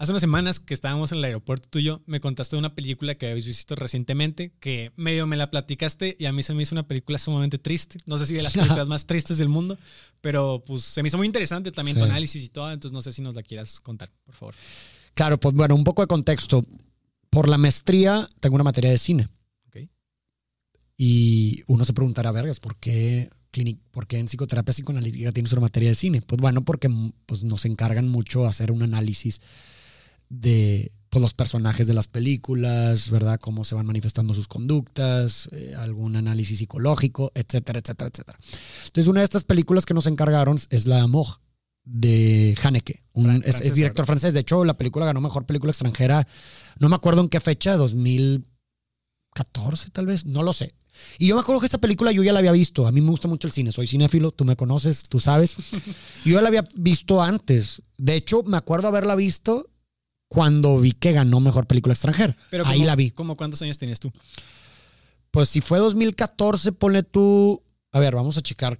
[0.00, 2.76] Hace unas semanas que estábamos en el aeropuerto tú y yo, me contaste de una
[2.76, 6.62] película que habéis visto recientemente, que medio me la platicaste y a mí se me
[6.62, 7.98] hizo una película sumamente triste.
[8.06, 9.76] No sé si de las películas más tristes del mundo,
[10.20, 13.10] pero pues se me hizo muy interesante también tu análisis y todo, entonces no sé
[13.10, 14.54] si nos la quieras contar, por favor.
[15.14, 16.64] Claro, pues bueno, un poco de contexto.
[17.28, 19.28] Por la maestría tengo una materia de cine.
[21.00, 23.30] Y uno se preguntará, vergas, ¿por qué,
[23.92, 26.22] ¿por qué en psicoterapia psicoanalítica tienes una materia de cine?
[26.22, 26.90] Pues bueno, porque
[27.24, 29.40] pues, nos encargan mucho hacer un análisis
[30.28, 33.38] de pues, los personajes de las películas, ¿verdad?
[33.40, 38.38] Cómo se van manifestando sus conductas, eh, algún análisis psicológico, etcétera, etcétera, etcétera.
[38.86, 41.26] Entonces, una de estas películas que nos encargaron es La Amor
[41.84, 43.02] de Haneke.
[43.44, 44.34] es, director francés.
[44.34, 46.26] De hecho, la película ganó mejor película extranjera.
[46.78, 50.74] No me acuerdo en qué fecha, 2014 tal vez, no lo sé.
[51.18, 52.86] Y yo me acuerdo que esta película yo ya la había visto.
[52.86, 55.56] A mí me gusta mucho el cine, soy cinéfilo, tú me conoces, tú sabes.
[56.24, 57.82] Yo ya la había visto antes.
[57.96, 59.70] De hecho, me acuerdo haberla visto
[60.28, 62.36] cuando vi que ganó mejor película extranjera.
[62.50, 63.10] Pero Ahí la vi.
[63.10, 64.12] ¿Cómo cuántos años tenías tú?
[65.30, 67.62] Pues si fue 2014, ponle tú.
[67.92, 68.78] A ver, vamos a checar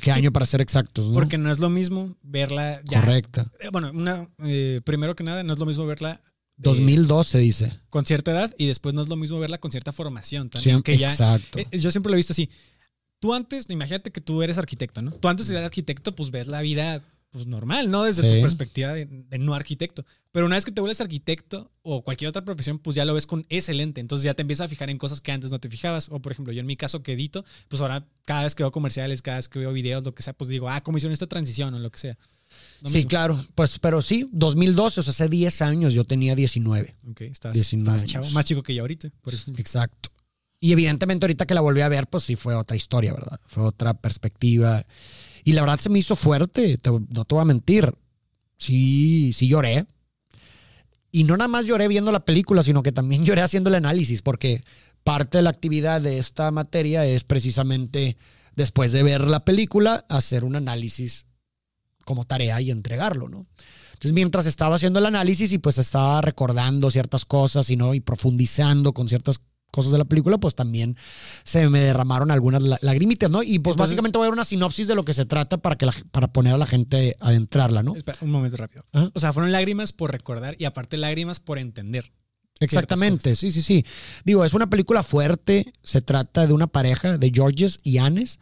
[0.00, 1.10] qué año para ser exactos.
[1.12, 3.00] Porque no es lo mismo verla ya.
[3.00, 3.50] Correcta.
[3.60, 6.20] Eh, bueno, una, eh, primero que nada, no es lo mismo verla
[6.56, 7.80] 2012 dice.
[7.88, 10.82] Con cierta edad y después no es lo mismo verla con cierta formación también.
[10.82, 11.58] que exacto.
[11.58, 12.50] Eh, yo siempre lo he visto así.
[13.18, 15.10] Tú antes, imagínate que tú eres arquitecto, ¿no?
[15.12, 18.04] Tú antes de ser arquitecto, pues ves la vida pues, normal, ¿no?
[18.04, 19.06] Desde tu perspectiva de,
[19.38, 20.04] no arquitecto.
[20.32, 23.26] Pero una vez que te vuelves arquitecto o cualquier otra profesión, pues ya lo ves
[23.26, 24.00] con excelente.
[24.00, 26.08] Entonces ya te empiezas a fijar en cosas que antes no te fijabas.
[26.10, 28.70] O por ejemplo, yo en mi caso que edito, pues ahora cada vez que veo
[28.70, 31.26] comerciales, cada vez que veo videos, lo que sea, pues digo, ah, ¿cómo hicieron esta
[31.26, 32.18] transición o lo que sea?
[32.84, 33.42] sí, claro.
[33.54, 36.94] Pues, pero sí, 2012, o sea, hace 10 años yo tenía 19.
[37.10, 37.56] Ok, estás,
[38.32, 39.10] más chico que yo ahorita.
[39.56, 40.10] Exacto.
[40.58, 43.40] Y evidentemente ahorita que la volví a ver, pues sí fue otra historia, ¿verdad?
[43.46, 44.84] Fue otra perspectiva.
[45.44, 47.94] Y la verdad se me hizo fuerte, no te voy a mentir.
[48.56, 49.86] Sí, sí lloré.
[51.12, 54.22] Y no nada más lloré viendo la película, sino que también lloré haciendo el análisis,
[54.22, 54.62] porque
[55.02, 58.16] parte de la actividad de esta materia es precisamente,
[58.54, 61.26] después de ver la película, hacer un análisis
[62.04, 63.46] como tarea y entregarlo, ¿no?
[64.00, 67.92] Entonces, mientras estaba haciendo el análisis y pues estaba recordando ciertas cosas y, ¿no?
[67.92, 70.96] y profundizando con ciertas cosas de la película, pues también
[71.44, 73.42] se me derramaron algunas lagrimitas, ¿no?
[73.42, 75.88] Y pues básicamente voy a dar una sinopsis de lo que se trata para, que
[76.10, 77.96] para poner a la gente a adentrarla, ¿no?
[77.96, 78.84] Espera, un momento rápido.
[79.14, 82.12] O sea, fueron lágrimas por recordar y aparte lágrimas por entender.
[82.60, 83.86] Exactamente, sí, sí, sí.
[84.24, 88.38] Digo, es una película fuerte, se trata de una pareja de Georges y Annes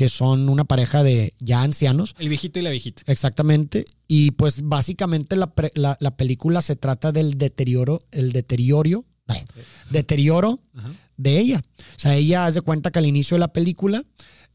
[0.00, 2.14] que son una pareja de ya ancianos.
[2.18, 3.02] El viejito y la viejita.
[3.04, 3.84] Exactamente.
[4.08, 9.04] Y pues básicamente la, película se trata del deterioro, el deterioro,
[9.90, 10.60] deterioro
[11.16, 11.62] de ella.
[11.78, 14.02] O sea, ella hace cuenta que al inicio de la película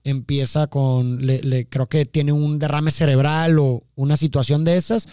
[0.03, 5.07] empieza con, le, creo que tiene un derrame cerebral o una situación de esas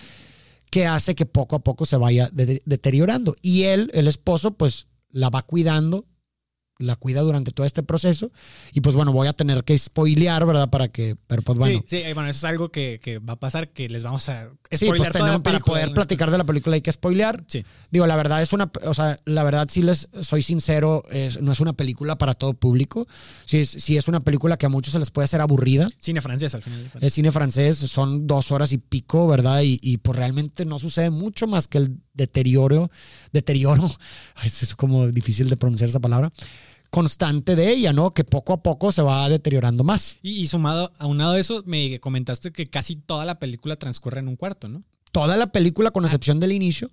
[0.71, 3.35] que hace que poco a poco se vaya deteriorando.
[3.43, 6.07] Y él, el esposo, pues la va cuidando
[6.83, 8.31] la cuida durante todo este proceso.
[8.73, 10.71] Y pues bueno, voy a tener que spoilear, ¿verdad?
[10.71, 11.83] Para que, pero pues bueno.
[11.87, 14.45] Sí, sí bueno, eso es algo que, que, va a pasar, que les vamos a
[14.45, 14.59] spoilear.
[14.73, 17.45] Sí, pues tenemos, para poder platicar de la película hay que spoilear.
[17.47, 17.65] Sí.
[17.91, 21.53] Digo, la verdad es una, o sea, la verdad sí les soy sincero, es, no
[21.53, 23.07] es una película para todo público.
[23.45, 25.89] Sí es, sí es una película que a muchos se les puede hacer aburrida.
[25.99, 26.91] Cine francés al final.
[27.01, 29.63] Es cine francés, son dos horas y pico, ¿verdad?
[29.63, 32.91] Y, y pues realmente no sucede mucho más que el deterioro,
[33.33, 33.91] deterioro,
[34.45, 36.33] es como difícil de pronunciar esa palabra
[36.93, 38.11] constante de ella, ¿no?
[38.11, 40.19] Que poco a poco se va deteriorando más.
[40.23, 44.37] Y, sumado, aunado a eso, me comentaste que casi toda la película transcurre en un
[44.37, 44.85] cuarto, ¿no?
[45.11, 46.09] Toda la película, con ah.
[46.09, 46.91] excepción del inicio.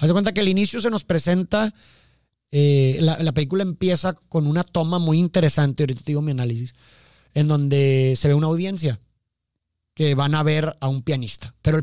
[0.00, 1.72] Haz de cuenta que el inicio se nos presenta.
[2.50, 6.74] Eh, la, película empieza con una toma muy interesante, ahorita te digo mi análisis,
[7.32, 8.98] en donde se ve una audiencia
[9.94, 11.80] que van a ver a un pianista, pero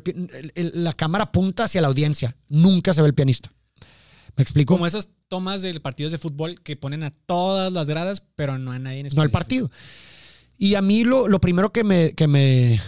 [0.56, 3.50] la cámara apunta hacia la audiencia, nunca se ve el pianista.
[4.36, 4.74] ¿Me explico?
[4.74, 8.72] Como esas tomas de partidos de fútbol que ponen a todas las gradas, pero no
[8.72, 9.20] a nadie en específico.
[9.20, 9.72] No al partido.
[10.58, 12.80] Y a mí lo, lo primero que me, que me,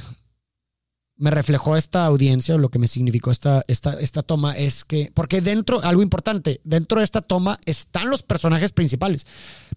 [1.18, 5.42] me reflejó esta audiencia, lo que me significó esta, esta, esta toma es que, porque
[5.42, 9.28] dentro, algo importante, dentro de esta toma están los personajes principales,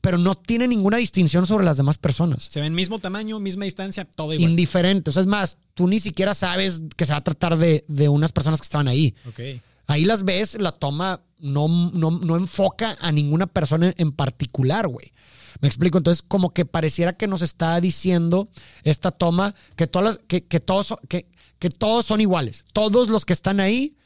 [0.00, 2.46] pero no tiene ninguna distinción sobre las demás personas.
[2.52, 4.48] Se ven mismo tamaño, misma distancia, todo igual.
[4.48, 5.10] Indiferente.
[5.10, 8.08] O sea, es más, tú ni siquiera sabes que se va a tratar de, de
[8.08, 9.12] unas personas que estaban ahí.
[9.30, 9.60] Okay.
[9.90, 15.12] Ahí las ves, la toma no, no, enfoca a ninguna persona en particular, güey.
[15.60, 18.48] Me explico, entonces como que pareciera que nos está diciendo
[18.84, 21.26] esta toma que, todas que, todos, que,
[21.58, 22.64] que todos son iguales.
[22.72, 23.96] Todos los que están ahí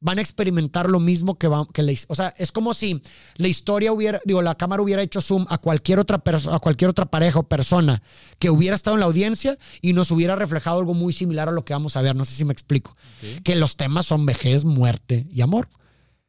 [0.00, 3.02] van a experimentar lo mismo que, va, que la, o sea, es como si
[3.36, 6.90] la historia hubiera, digo, la cámara hubiera hecho zoom a cualquier otra persona, a cualquier
[6.90, 8.00] otra pareja o persona
[8.38, 11.64] que hubiera estado en la audiencia y nos hubiera reflejado algo muy similar a lo
[11.64, 12.14] que vamos a ver.
[12.14, 12.94] No sé si me explico.
[13.42, 15.68] Que los temas son vejez, muerte y amor,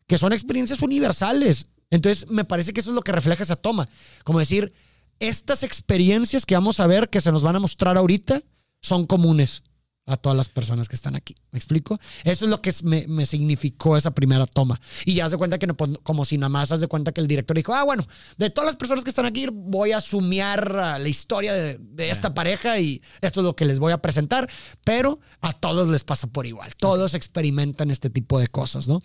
[0.08, 1.68] que son experiencias universales.
[1.92, 3.88] Entonces, me parece que eso es lo que refleja esa toma.
[4.24, 4.74] Como decir,
[5.20, 8.42] estas experiencias que vamos a ver, que se nos van a mostrar ahorita,
[8.82, 9.64] son comunes
[10.10, 11.36] a todas las personas que están aquí.
[11.52, 12.00] ¿Me explico?
[12.24, 14.80] Eso es lo que me, significó esa primera toma.
[15.06, 17.28] Y ya se cuenta que no, como si nada más haz de cuenta que el
[17.28, 18.04] director dijo, ah, bueno,
[18.38, 22.80] de todas las personas que están aquí voy a sumiar la historia de, esta pareja
[22.80, 24.50] y esto es lo que les voy a presentar,
[24.84, 26.74] pero a todos les pasa por igual.
[26.76, 29.02] Todos experimentan este tipo de cosas, ¿no?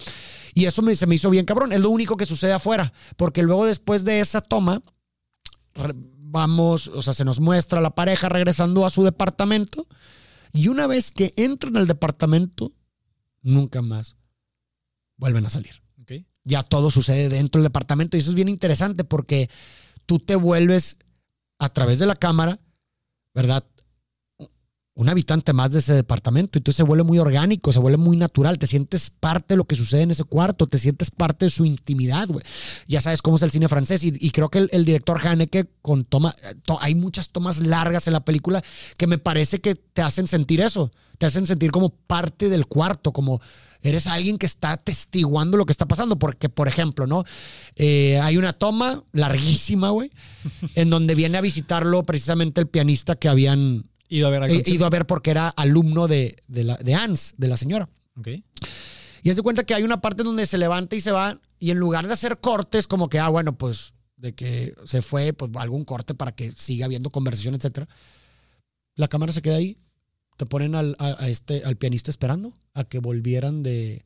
[0.55, 1.73] Y eso me, se me hizo bien cabrón.
[1.73, 4.83] Es lo único que sucede afuera, porque luego después de esa toma,
[6.19, 9.87] vamos, o sea, se nos muestra la pareja regresando a su departamento
[10.55, 12.73] y una vez que entran al departamento,
[13.43, 14.17] nunca más
[15.17, 15.83] vuelven a salir.
[16.47, 19.49] Ya todo sucede dentro del departamento y eso es bien interesante porque
[20.05, 20.99] tú te vuelves
[21.59, 22.61] a través de la cámara,
[23.33, 23.65] ¿verdad?
[24.97, 26.61] Un habitante más de ese departamento.
[26.61, 28.59] Tú se vuelve muy orgánico, se vuelve muy natural.
[28.59, 31.65] Te sientes parte de lo que sucede en ese cuarto, te sientes parte de su
[31.65, 32.45] intimidad, güey.
[32.87, 34.05] Ya sabes cómo es el cine francés.
[34.05, 36.35] Y, creo que el, director Haneke, con toma,
[36.81, 38.63] hay muchas tomas largas en la película
[38.97, 40.93] que me parece que te hacen sentir eso.
[41.19, 43.41] Te hacen sentir como parte del cuarto, como
[43.83, 46.21] eres alguien que está testiguando lo que está pasando.
[46.21, 47.25] Porque, por ejemplo, ¿no?
[47.75, 50.13] Eh, hay una toma larguísima, güey,
[50.77, 54.87] en donde viene a visitarlo precisamente el pianista que habían Ido a ver, He ido
[54.87, 57.89] a ver porque era alumno de, de, la, de Ans, de la señora.
[58.17, 58.29] Ok.
[59.25, 61.79] Y de cuenta que hay una parte donde se levanta y se va, y en
[61.79, 65.85] lugar de hacer cortes, como que, ah, bueno, pues de que se fue, pues algún
[65.85, 67.89] corte para que siga habiendo conversación, etcétera.
[68.95, 69.79] La cámara se queda ahí,
[70.37, 74.05] te ponen al, a, este, al pianista esperando a que volvieran de,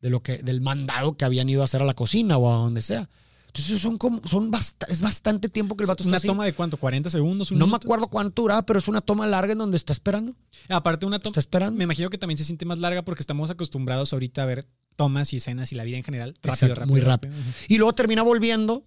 [0.00, 2.56] de lo que, del mandado que habían ido a hacer a la cocina o a
[2.56, 3.08] donde sea.
[3.54, 4.50] Entonces son como, son
[4.88, 6.76] es bastante tiempo que el vato está ¿Una toma de cuánto?
[6.76, 7.52] ¿40 segundos?
[7.52, 10.34] no me acuerdo cuánto duraba, pero es una toma larga en donde está esperando.
[10.68, 11.30] Aparte, una toma.
[11.30, 11.78] Está esperando.
[11.78, 14.66] Me imagino que también se siente más larga porque estamos acostumbrados ahorita a ver
[14.96, 16.34] tomas y escenas y la vida en general.
[16.42, 16.86] Rápido, rápido.
[16.88, 17.32] Muy rápido.
[17.68, 18.84] Y luego termina volviendo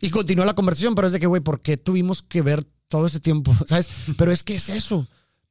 [0.00, 3.06] y continúa la conversación, pero es de que, güey, ¿por qué tuvimos que ver todo
[3.06, 3.54] ese tiempo?
[3.66, 3.90] ¿Sabes?
[4.16, 5.06] Pero es que es eso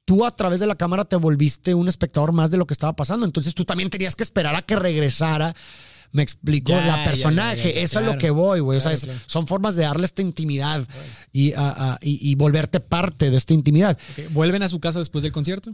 [0.06, 2.96] tú a través de la cámara te volviste un espectador más de lo que estaba
[2.96, 3.26] pasando.
[3.26, 5.54] Entonces tú también tenías que esperar a que regresara
[6.12, 7.82] me explico la personaje.
[7.82, 8.78] Eso es lo que voy, güey.
[8.78, 8.96] o sea,
[9.26, 10.86] son formas de darle esta intimidad
[11.32, 11.54] y,
[12.02, 13.98] y, volverte parte de esta intimidad.
[14.32, 15.72] ¿Vuelven a su casa después del concierto?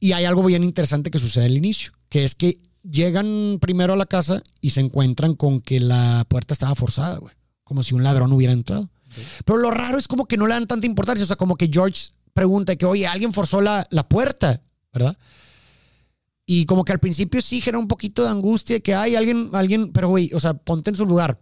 [0.00, 3.96] Y hay algo bien interesante que sucede al inicio, que es que llegan primero a
[3.96, 7.34] la casa y se encuentran con que la puerta estaba forzada, güey.
[7.64, 8.90] Como si un ladrón hubiera entrado.
[9.44, 11.22] Pero lo raro es como que no le dan tanta importancia.
[11.22, 14.60] O sea, como que George pregunta que, oye, alguien forzó la, la puerta,
[14.92, 15.16] ¿verdad?
[16.54, 19.90] Y como que al principio sí genera un poquito de angustia que hay alguien, alguien,
[19.90, 21.40] pero güey, o sea, ponte en su lugar.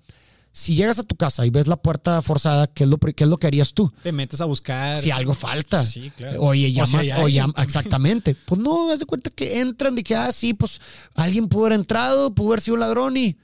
[0.52, 3.28] Si llegas a tu casa y ves la puerta forzada, ¿qué es lo, qué es
[3.28, 3.92] lo que harías tú?
[4.04, 4.96] Te metes a buscar.
[4.98, 5.84] Si algo falta.
[5.84, 6.40] Sí, claro.
[6.42, 7.26] Oye, llamas, o,
[7.60, 8.36] exactamente.
[8.46, 10.80] Pues no, haz de cuenta que entran y que, ah, sí, pues
[11.16, 13.36] alguien pudo haber entrado, pudo haber sido un ladrón y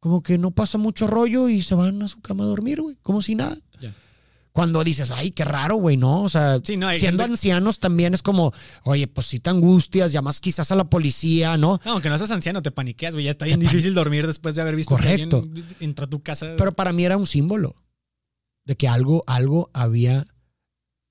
[0.00, 2.96] como que no pasa mucho rollo y se van a su cama a dormir, güey,
[3.02, 3.56] como si nada
[4.52, 6.22] cuando dices, ay, qué raro, güey, ¿no?
[6.22, 8.52] O sea, siendo ancianos también es como,
[8.84, 11.80] oye, pues si te angustias, llamas quizás a la policía, ¿no?
[11.84, 14.62] No, aunque no seas anciano, te paniqueas, güey, ya está bien difícil dormir después de
[14.62, 15.44] haber visto Correcto.
[15.78, 16.54] que entró a tu casa.
[16.56, 17.76] Pero para mí era un símbolo
[18.64, 20.26] de que algo, algo había,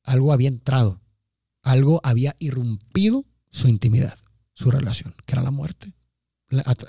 [0.03, 1.01] algo había entrado,
[1.61, 4.17] algo había irrumpido su intimidad,
[4.53, 5.93] su relación, que era la muerte,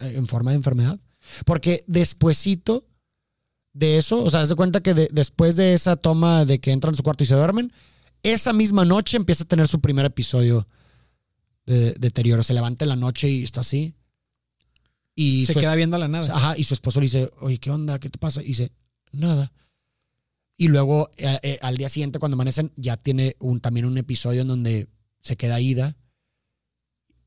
[0.01, 0.99] en forma de enfermedad.
[1.45, 2.88] Porque despuesito
[3.73, 6.97] de eso, o sea, se cuenta que después de esa toma de que entran en
[6.97, 7.73] su cuarto y se duermen,
[8.23, 10.67] esa misma noche empieza a tener su primer episodio
[11.67, 12.43] de, deterioro.
[12.43, 13.95] Se levanta en la noche y está así.
[15.15, 16.35] Y se queda viendo a la nada.
[16.35, 17.99] Ajá, y su esposo le dice, oye, ¿qué onda?
[17.99, 18.43] ¿Qué te pasa?
[18.43, 18.73] Y dice,
[19.13, 19.53] nada.
[20.57, 24.43] Y luego eh, eh, al día siguiente, cuando amanecen, ya tiene un, también un episodio
[24.43, 24.89] en donde
[25.21, 25.97] se queda ida.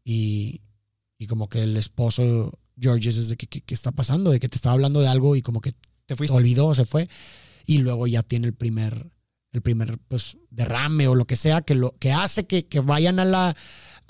[0.04, 0.62] Y,
[1.18, 4.32] y como que el esposo, George, es de ¿qué, qué, está pasando?
[4.32, 5.74] De que te estaba hablando de algo y como que
[6.08, 7.08] se olvidó, se fue.
[7.66, 9.12] Y luego ya tiene el primer,
[9.52, 13.20] el primer pues, derrame o lo que sea que, lo, que hace que, que vayan
[13.20, 13.56] a la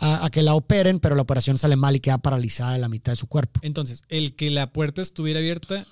[0.01, 3.11] a, que la operen, pero la operación sale mal y queda paralizada en la mitad
[3.11, 3.59] de su cuerpo.
[3.63, 5.85] Entonces, el que la puerta estuviera abierta,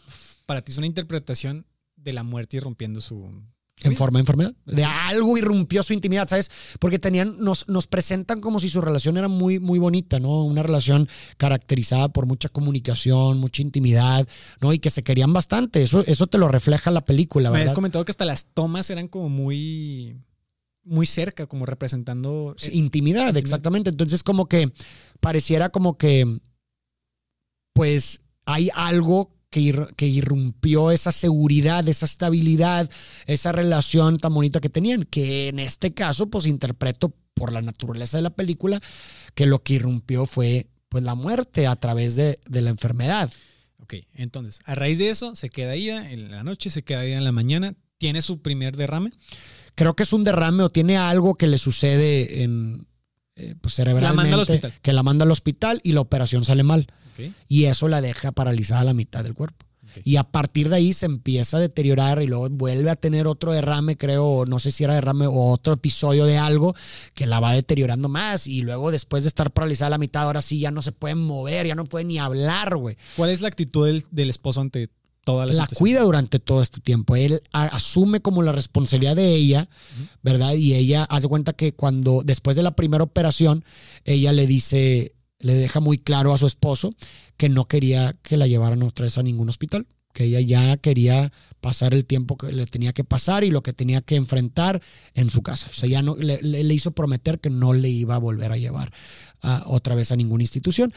[0.45, 3.43] para ti es una interpretación de la muerte irrumpiendo su,
[3.83, 4.53] en forma de enfermedad.
[4.65, 6.49] De algo irrumpió su intimidad, ¿sabes?
[6.79, 10.43] Porque tenían, nos, nos presentan como si su relación era muy, muy bonita, ¿no?
[10.43, 11.07] Una relación
[11.37, 14.27] caracterizada por mucha comunicación, mucha intimidad,
[14.61, 14.73] ¿no?
[14.73, 15.81] Y que se querían bastante.
[15.83, 17.65] Eso, eso te lo refleja la película, ¿verdad?
[17.65, 20.17] Me has comentado que hasta las tomas eran como muy
[20.83, 23.91] muy cerca, como representando intimidad, exactamente.
[23.91, 24.71] Entonces, como que
[25.19, 26.39] pareciera como que
[27.73, 32.89] pues hay algo que, que, irrumpió esa seguridad, esa estabilidad,
[33.25, 38.17] esa relación tan bonita que tenían, que en este caso, pues interpreto por la naturaleza
[38.17, 38.81] de la película,
[39.33, 43.31] que lo que irrumpió fue pues la muerte a través de, de la enfermedad.
[43.81, 47.13] Ok, entonces, a raíz de eso, se queda ahí en la noche, se queda ahí
[47.13, 49.11] en la mañana, tiene su primer derrame.
[49.75, 52.87] Creo que es un derrame o tiene algo que le sucede en
[53.35, 54.31] eh, pues cerebralmente.
[54.31, 56.87] La manda que la manda al hospital y la operación sale mal.
[57.47, 59.65] Y eso la deja paralizada a la mitad del cuerpo.
[60.03, 63.51] Y a partir de ahí se empieza a deteriorar y luego vuelve a tener otro
[63.51, 66.75] derrame, creo, no sé si era derrame o otro episodio de algo
[67.13, 68.47] que la va deteriorando más.
[68.47, 71.15] Y luego después de estar paralizada a la mitad, ahora sí ya no se puede
[71.15, 72.95] mover, ya no puede ni hablar, güey.
[73.15, 74.89] ¿Cuál es la actitud del, esposo ante
[75.23, 77.15] toda la, la cuida durante todo este tiempo.
[77.15, 79.67] Él asume como la responsabilidad de ella,
[80.23, 80.53] ¿verdad?
[80.53, 83.63] Y ella hace cuenta que cuando, después de la primera operación,
[84.05, 86.93] ella le dice, le deja muy claro a su esposo
[87.37, 91.31] que no quería que la llevaran otra vez a ningún hospital, que ella ya quería
[91.61, 94.81] pasar el tiempo que le tenía que pasar y lo que tenía que enfrentar
[95.13, 95.67] en su casa.
[95.69, 98.57] O sea, ya no, le, le hizo prometer que no le iba a volver a
[98.57, 98.91] llevar
[99.65, 100.93] otra vez a ninguna institución.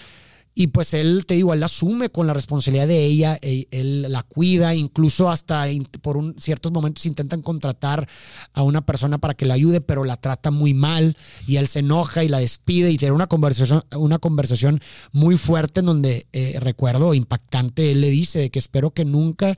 [0.54, 4.74] Y pues él, te digo, él asume con la responsabilidad de ella, él, la cuida,
[4.74, 5.64] incluso hasta
[6.02, 8.06] por un, ciertos momentos intentan contratar
[8.52, 11.16] a una persona para que la ayude, pero la trata muy mal
[11.46, 14.80] y él se enoja y la despide y tiene una conversación, una conversación
[15.12, 19.56] muy fuerte en donde eh, recuerdo impactante, él le dice que espero que nunca,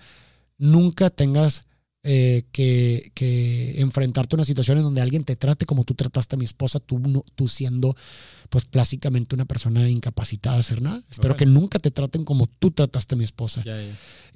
[0.59, 1.63] nunca tengas
[2.06, 6.37] eh, que, que, enfrentarte a una situación en donde alguien te trate como tú trataste
[6.37, 7.00] a mi esposa, tú,
[7.34, 7.96] tú siendo
[8.50, 11.02] pues básicamente una persona incapacitada de hacer nada.
[11.11, 13.62] Espero que nunca te traten como tú trataste a mi esposa.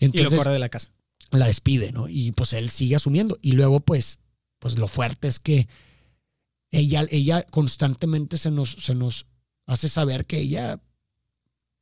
[0.01, 0.93] Entonces, y lo corre de la casa.
[1.31, 2.09] La despide, ¿no?
[2.09, 3.39] Y pues él sigue asumiendo.
[3.43, 4.19] Y luego pues,
[4.61, 5.69] pues lo fuerte es que
[6.71, 9.27] ella, ella constantemente se nos, se nos
[9.67, 10.81] hace saber que ella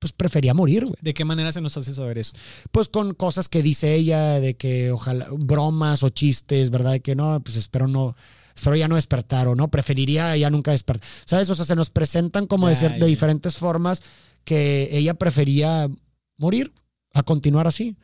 [0.06, 0.94] pues prefería morir, güey.
[1.00, 2.32] ¿De qué manera se nos hace saber eso?
[2.70, 6.92] Pues con cosas que dice ella, de que ojalá, bromas o chistes, ¿verdad?
[6.92, 8.14] De que no, pues espero no,
[8.54, 11.08] espero ya no despertar o no, preferiría ya nunca despertar.
[11.24, 11.50] ¿Sabes?
[11.50, 14.00] O sea, se nos presentan como de, de diferentes formas
[14.44, 15.88] que ella prefería
[16.36, 16.72] morir
[17.12, 17.96] a continuar así,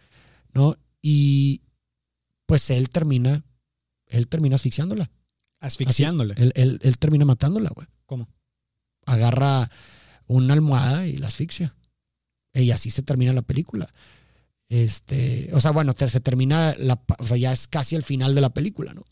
[0.52, 0.76] ¿no?
[1.00, 1.62] Y
[2.46, 3.44] pues él termina,
[4.08, 5.08] él termina asfixiándola.
[5.60, 6.34] Asfixiándola.
[6.36, 7.86] él, él, él termina matándola, güey.
[8.06, 8.28] ¿Cómo?
[9.06, 9.70] Agarra
[10.26, 11.70] una almohada y la asfixia.
[12.54, 13.88] Y así se termina la película.
[14.68, 18.40] Este, o sea, bueno, se termina, la, o sea, ya es casi el final de
[18.40, 19.04] la película, ¿no?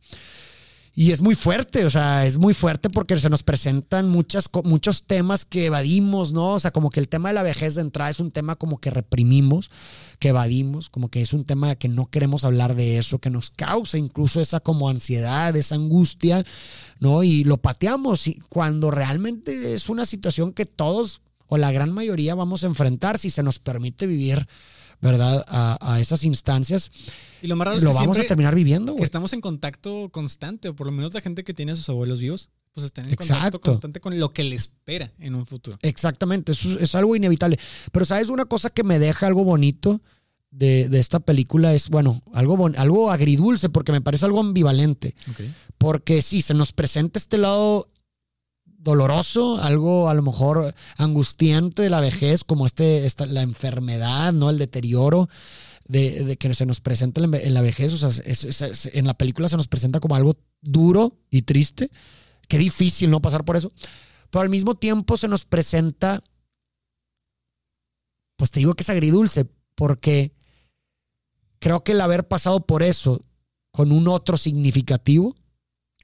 [0.92, 5.04] Y es muy fuerte, o sea, es muy fuerte porque se nos presentan muchas, muchos
[5.04, 6.54] temas que evadimos, ¿no?
[6.54, 8.78] O sea, como que el tema de la vejez de entrada es un tema como
[8.78, 9.70] que reprimimos,
[10.18, 13.50] que evadimos, como que es un tema que no queremos hablar de eso, que nos
[13.50, 16.44] causa incluso esa como ansiedad, esa angustia,
[16.98, 17.22] ¿no?
[17.22, 22.64] Y lo pateamos cuando realmente es una situación que todos o la gran mayoría vamos
[22.64, 24.46] a enfrentar si se nos permite vivir,
[25.00, 25.44] ¿verdad?
[25.48, 26.90] A, esas instancias.
[27.42, 30.68] Y lo más raro es lo vamos a terminar viviendo, Que estamos en contacto constante,
[30.68, 33.16] o por lo menos la gente que tiene a sus abuelos vivos, pues están en
[33.16, 35.76] contacto constante con lo que le espera en un futuro.
[35.82, 37.58] Exactamente, eso es algo inevitable.
[37.90, 40.00] Pero sabes, una cosa que me deja algo bonito
[40.52, 45.16] de, esta película es, bueno, algo, algo agridulce, porque me parece algo ambivalente.
[45.78, 47.88] Porque sí, se nos presenta este lado
[48.82, 54.50] doloroso, algo a lo mejor angustiante de la vejez, como este, esta, la enfermedad, ¿no?
[54.50, 55.28] El deterioro
[55.86, 57.92] de, que se nos presenta en la vejez.
[57.92, 61.90] O sea, en la película se nos presenta como algo duro y triste.
[62.48, 63.70] Qué difícil no pasar por eso.
[64.30, 66.22] Pero al mismo tiempo se nos presenta,
[68.36, 70.32] pues te digo que es agridulce, porque
[71.58, 73.20] creo que el haber pasado por eso
[73.72, 75.34] con un otro significativo,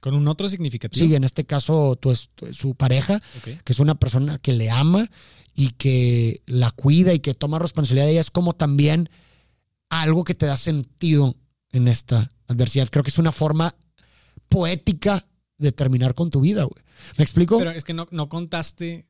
[0.01, 1.05] con un otro significativo.
[1.05, 3.19] Sí, en este caso tu, su pareja,
[3.63, 5.09] que es una persona que le ama
[5.55, 9.09] y que la cuida y que toma responsabilidad de ella, es como también
[9.89, 11.35] algo que te da sentido
[11.71, 12.89] en esta adversidad.
[12.89, 13.75] Creo que es una forma
[14.49, 15.27] poética
[15.57, 16.83] de terminar con tu vida, güey.
[17.17, 17.57] ¿Me explico?
[17.57, 19.07] Pero es que no, no contaste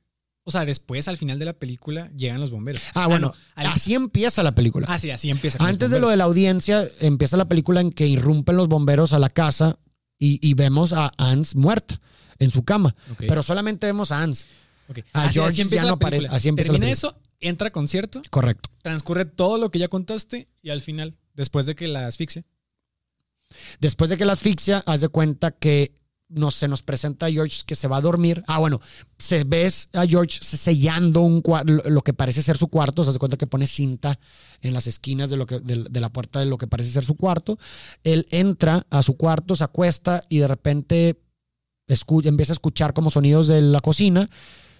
[0.48, 2.82] o sea, después, al final de la película, llegan los bomberos.
[2.94, 4.88] Ah, bueno, así empieza la película.
[4.90, 5.62] Ah, sí, así empieza.
[5.62, 9.20] Antes de lo de la audiencia, empieza la película en que irrumpen los bomberos a
[9.20, 9.78] la casa
[10.20, 12.00] y, vemos a Hans muerta
[12.40, 12.96] en su cama.
[13.18, 14.48] Pero solamente vemos a Hans.
[15.14, 16.28] A George ya no aparece.
[16.28, 18.22] Así empieza Termina eso, entra concierto.
[18.30, 18.70] Correcto.
[18.82, 22.46] Transcurre todo lo que ya contaste y al final, después de que la asfixia.
[23.80, 25.94] Después de que la asfixia, haz de cuenta que
[26.30, 28.44] no, se nos presenta a George que se va a dormir.
[28.48, 28.80] Ah, bueno,
[29.18, 31.42] se ves a George sellando un
[31.86, 33.04] lo que parece ser su cuarto.
[33.04, 34.20] Se hace cuenta que pone cinta
[34.62, 37.16] en las esquinas de, lo que, de, la puerta de lo que parece ser su
[37.16, 37.58] cuarto.
[38.04, 41.22] Él entra a su cuarto, se acuesta y de repente
[42.24, 44.28] empieza a escuchar como sonidos de la cocina.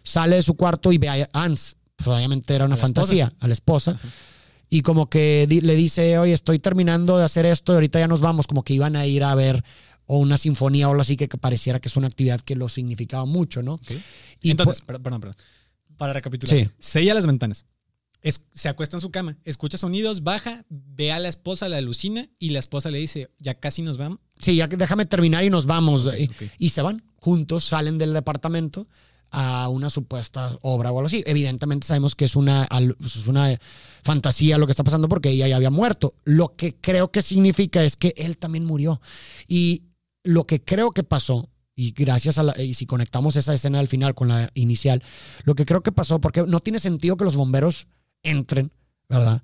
[0.04, 3.54] Sale de su cuarto y ve a Hans pues obviamente era una fantasía, a la
[3.54, 4.00] esposa.
[4.70, 8.22] Y como que le dice, oye, estoy terminando de hacer esto y ahorita ya nos
[8.22, 9.64] vamos, como que iban a ir a ver
[10.08, 13.26] o una sinfonía o algo así que, pareciera que es una actividad que lo significaba
[13.26, 13.80] mucho, ¿no?
[14.42, 15.36] Y Entonces, perdón, perdón,
[15.98, 17.66] para recapitular, sella las ventanas.
[18.52, 22.50] se acuesta en su cama, escucha sonidos, baja, ve a la esposa, la alucina y
[22.50, 24.20] la esposa le dice, ya casi nos vamos.
[24.40, 26.10] Sí, ya déjame terminar y nos vamos.
[26.58, 28.88] y, se van juntos, salen del departamento
[29.32, 31.24] a una supuesta obra o algo así.
[31.26, 32.68] Evidentemente sabemos que es una,
[33.04, 33.58] es una
[34.04, 36.14] fantasía lo que está pasando porque ella ya había muerto.
[36.24, 39.02] Lo que creo que significa es que él también murió.
[39.48, 39.84] Y
[40.28, 43.88] lo que creo que pasó, y gracias a la, y si conectamos esa escena al
[43.88, 45.02] final con la inicial,
[45.44, 47.88] lo que creo que pasó, porque no tiene sentido que los bomberos
[48.24, 48.72] entren,
[49.08, 49.42] ¿verdad?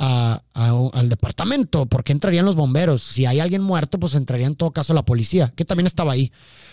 [0.00, 3.02] al departamento, porque entrarían los bomberos?
[3.02, 6.32] Si hay alguien muerto, pues entraría en todo caso la policía, que también estaba ahí.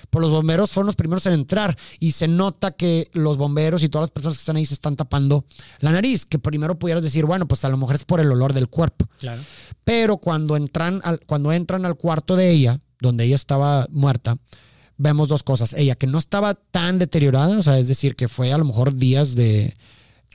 [0.10, 3.90] Pero los bomberos fueron los primeros en entrar y se nota que los bomberos y
[3.90, 5.44] todas las personas que están ahí se están tapando
[5.80, 8.54] la nariz, que primero pudieras decir, bueno, pues a lo mejor es por el olor
[8.54, 9.10] del cuerpo.
[9.20, 9.42] Claro.
[9.84, 14.38] Pero cuando entran al, cuando entran al cuarto de ella, donde ella estaba muerta,
[14.98, 15.74] vemos dos cosas.
[15.74, 18.96] Ella que no estaba tan deteriorada, o sea, es decir, que fue a lo mejor
[18.96, 19.74] días de...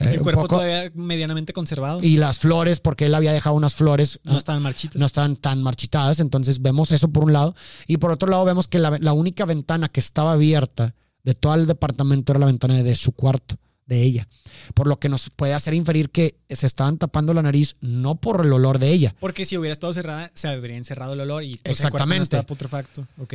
[0.00, 2.00] Eh, el cuerpo todavía medianamente conservado.
[2.02, 4.20] Y las flores, porque él había dejado unas flores.
[4.24, 4.98] No estaban marchitas.
[4.98, 6.18] No estaban tan marchitadas.
[6.18, 7.54] Entonces vemos eso por un lado.
[7.86, 11.54] Y por otro lado vemos que la, la única ventana que estaba abierta de todo
[11.54, 14.28] el departamento era la ventana de su cuarto de ella.
[14.74, 18.44] Por lo que nos puede hacer inferir que se estaban tapando la nariz no por
[18.44, 19.14] el olor de ella.
[19.20, 22.38] Porque si hubiera estado cerrada, se habría encerrado el olor y pues, Exactamente.
[22.38, 23.06] El putrefacto.
[23.18, 23.34] ¿ok?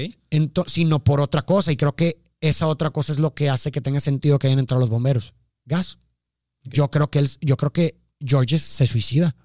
[0.68, 1.72] sino por otra cosa.
[1.72, 4.60] Y creo que esa otra cosa es lo que hace que tenga sentido que hayan
[4.60, 5.34] entrado los bomberos.
[5.66, 6.00] Gas.
[6.64, 9.36] Yo creo que él, yo creo que Georges se suicida.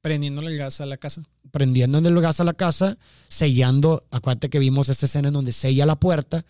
[0.00, 1.22] Prendiéndole el gas a la casa.
[1.50, 2.96] Prendiéndole el gas a la casa,
[3.28, 4.02] sellando.
[4.10, 6.44] Acuérdate que vimos esta escena en donde sella la puerta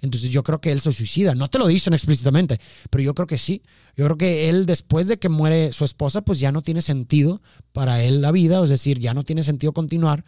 [0.00, 1.34] entonces yo creo que él se suicida.
[1.34, 2.58] No te lo dicen explícitamente,
[2.90, 3.62] pero yo creo que sí.
[3.96, 7.40] Yo creo que él después de que muere su esposa, pues ya no tiene sentido
[7.72, 10.24] para él la vida, es decir, ya no tiene sentido continuar.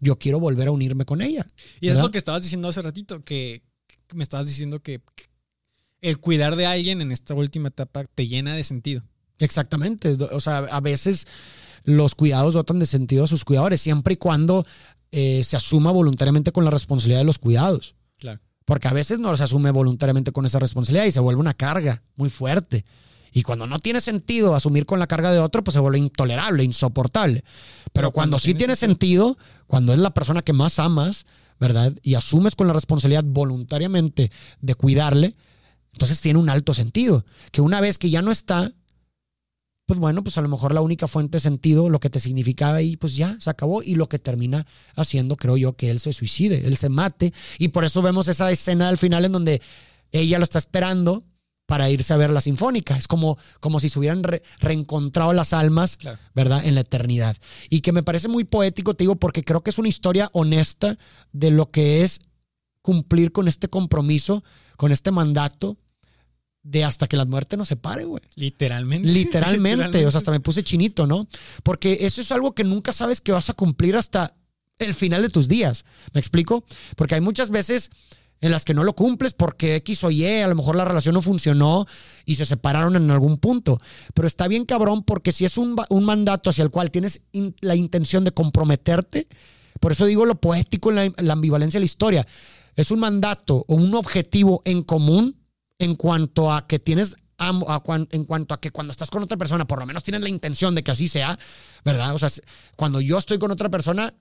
[0.00, 1.46] Yo quiero volver a unirme con ella.
[1.80, 3.62] Y es lo que estabas diciendo hace ratito, que
[4.12, 5.02] me estabas diciendo que
[6.00, 9.02] el cuidar de alguien en esta última etapa te llena de sentido.
[9.38, 10.16] Exactamente.
[10.32, 11.26] O sea, a veces
[11.84, 14.66] los cuidados dotan de sentido a sus cuidadores, siempre y cuando
[15.12, 17.94] eh, se asuma voluntariamente con la responsabilidad de los cuidados.
[18.64, 22.02] Porque a veces no se asume voluntariamente con esa responsabilidad y se vuelve una carga
[22.16, 22.84] muy fuerte.
[23.32, 26.62] Y cuando no tiene sentido asumir con la carga de otro, pues se vuelve intolerable,
[26.62, 27.44] insoportable.
[27.92, 31.26] Pero, cuando, sí tiene sentido, cuando es la persona que más amas,
[31.58, 31.92] ¿verdad?
[32.02, 35.34] Y asumes con la responsabilidad voluntariamente de cuidarle,
[35.92, 37.24] entonces tiene un alto sentido.
[37.50, 38.70] Que una vez que ya no está,
[39.86, 42.76] pues bueno, pues a lo mejor la única fuente de sentido, lo que te significaba
[42.76, 43.82] ahí, pues ya se acabó.
[43.82, 44.66] Y lo que termina
[44.96, 47.32] haciendo, creo yo, que él se suicide, él se mate.
[47.58, 49.60] Y por eso vemos esa escena al final en donde
[50.12, 51.22] ella lo está esperando
[51.66, 52.96] para irse a ver la sinfónica.
[52.96, 54.22] Es como, como si se hubieran
[54.60, 55.98] reencontrado las almas,
[56.34, 56.64] ¿verdad?
[56.64, 57.36] En la eternidad.
[57.68, 60.96] Y que me parece muy poético, te digo, porque creo que es una historia honesta
[61.32, 62.20] de lo que es
[62.80, 64.44] cumplir con este compromiso,
[64.76, 65.78] con este mandato
[66.64, 68.22] de hasta que la muerte nos separe, güey.
[68.34, 69.08] Literalmente.
[69.12, 70.04] Literalmente.
[70.04, 71.28] O sea, hasta me puse chinito, ¿no?
[71.62, 74.34] Porque eso es algo que nunca sabes que vas a cumplir hasta
[74.78, 75.84] el final de tus días.
[76.12, 76.64] ¿Me explico?
[76.96, 77.90] Porque hay muchas veces
[78.40, 81.14] en las que no lo cumples porque X o Y, a lo mejor la relación
[81.14, 81.86] no funcionó
[82.24, 83.78] y se separaron en algún punto.
[84.14, 87.22] Pero está bien cabrón porque si es un, un mandato hacia el cual tienes
[87.60, 89.28] la intención de comprometerte,
[89.80, 92.26] por eso digo lo poético en la ambivalencia de la historia,
[92.76, 95.43] es un mandato o un objetivo en común
[95.78, 97.16] en cuanto a que tienes
[98.10, 100.74] en cuanto a que cuando estás con otra persona, por lo menos tienes la intención
[100.74, 101.36] de que así sea,
[101.84, 102.14] ¿verdad?
[102.14, 102.30] O sea,
[102.76, 104.14] cuando yo estoy con otra persona,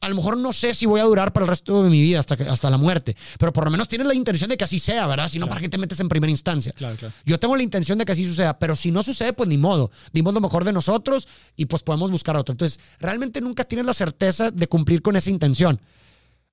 [0.00, 2.20] a lo mejor no sé si voy a durar para el resto de mi vida
[2.20, 5.06] hasta, hasta la muerte, pero por lo menos tienes la intención de que así sea,
[5.06, 5.28] ¿verdad?
[5.28, 6.72] Si no, ¿para qué te metes en primera instancia?
[6.72, 7.14] Claro, claro.
[7.24, 9.90] Yo tengo la intención de que así suceda, pero si no sucede, pues ni modo.
[10.12, 11.26] Dimos lo mejor de nosotros
[11.56, 12.52] y pues podemos buscar otro.
[12.52, 15.80] Entonces, realmente nunca tienes la certeza de cumplir con esa intención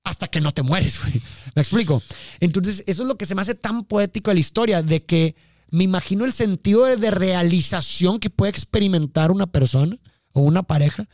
[0.06, 1.20] hasta que no te mueres, güey.
[1.56, 2.00] ¿Me explico?
[2.38, 5.34] Entonces, eso es lo que se me hace tan poético de la historia, de que
[5.70, 9.98] me imagino el sentido de, realización que puede experimentar una persona
[10.32, 11.08] o una pareja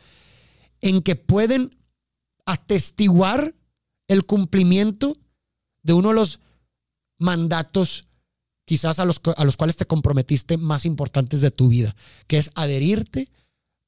[0.82, 1.70] en que pueden
[2.44, 3.54] atestiguar
[4.08, 5.16] el cumplimiento
[5.82, 6.40] de uno de los
[7.18, 8.08] mandatos
[8.66, 12.50] quizás a los, a los cuales te comprometiste más importantes de tu vida, que es
[12.54, 13.30] adherirte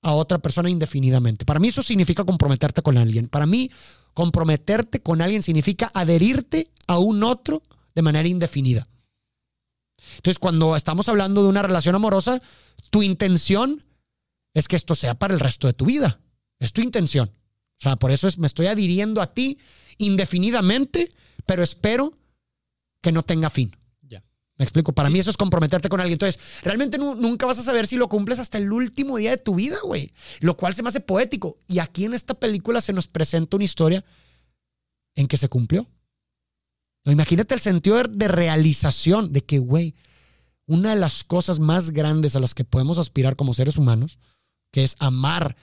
[0.04, 1.46] a otra persona indefinidamente.
[1.46, 3.26] Para mí eso significa comprometerte con alguien.
[3.26, 3.70] Para mí
[4.12, 7.62] comprometerte con alguien significa adherirte a un otro
[7.94, 8.86] de manera indefinida.
[10.16, 12.38] Entonces, cuando estamos hablando de una relación amorosa,
[12.90, 13.80] tu intención
[14.52, 16.20] es que esto sea para el resto de tu vida.
[16.60, 17.30] Es tu intención.
[17.78, 19.58] O sea, por eso es, me estoy adhiriendo a ti
[19.96, 21.10] indefinidamente,
[21.46, 22.12] pero espero
[23.00, 23.74] que no tenga fin.
[24.56, 24.92] Me explico.
[24.92, 26.14] Para mí eso es comprometerte con alguien.
[26.14, 29.56] Entonces, realmente nunca vas a saber si lo cumples hasta el último día de tu
[29.56, 30.12] vida, güey.
[30.40, 31.54] Lo cual se me hace poético.
[31.66, 34.04] Y aquí en esta película se nos presenta una historia
[35.16, 35.88] en que se cumplió.
[37.04, 39.94] No, imagínate el sentido de realización de que, güey,
[40.66, 44.18] una de las cosas más grandes a las que podemos aspirar como seres humanos,
[44.70, 45.56] que es amar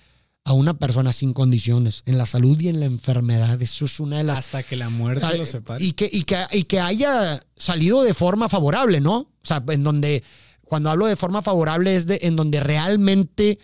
[0.44, 3.62] a una persona sin condiciones, en la salud y en la enfermedad.
[3.62, 4.40] Eso es una de las...
[4.40, 5.84] Hasta que la muerte lo separe.
[5.84, 9.18] Y que, y, que, y que haya salido de forma favorable, ¿no?
[9.18, 10.24] O sea, en donde,
[10.66, 13.60] cuando hablo de forma favorable es de en donde realmente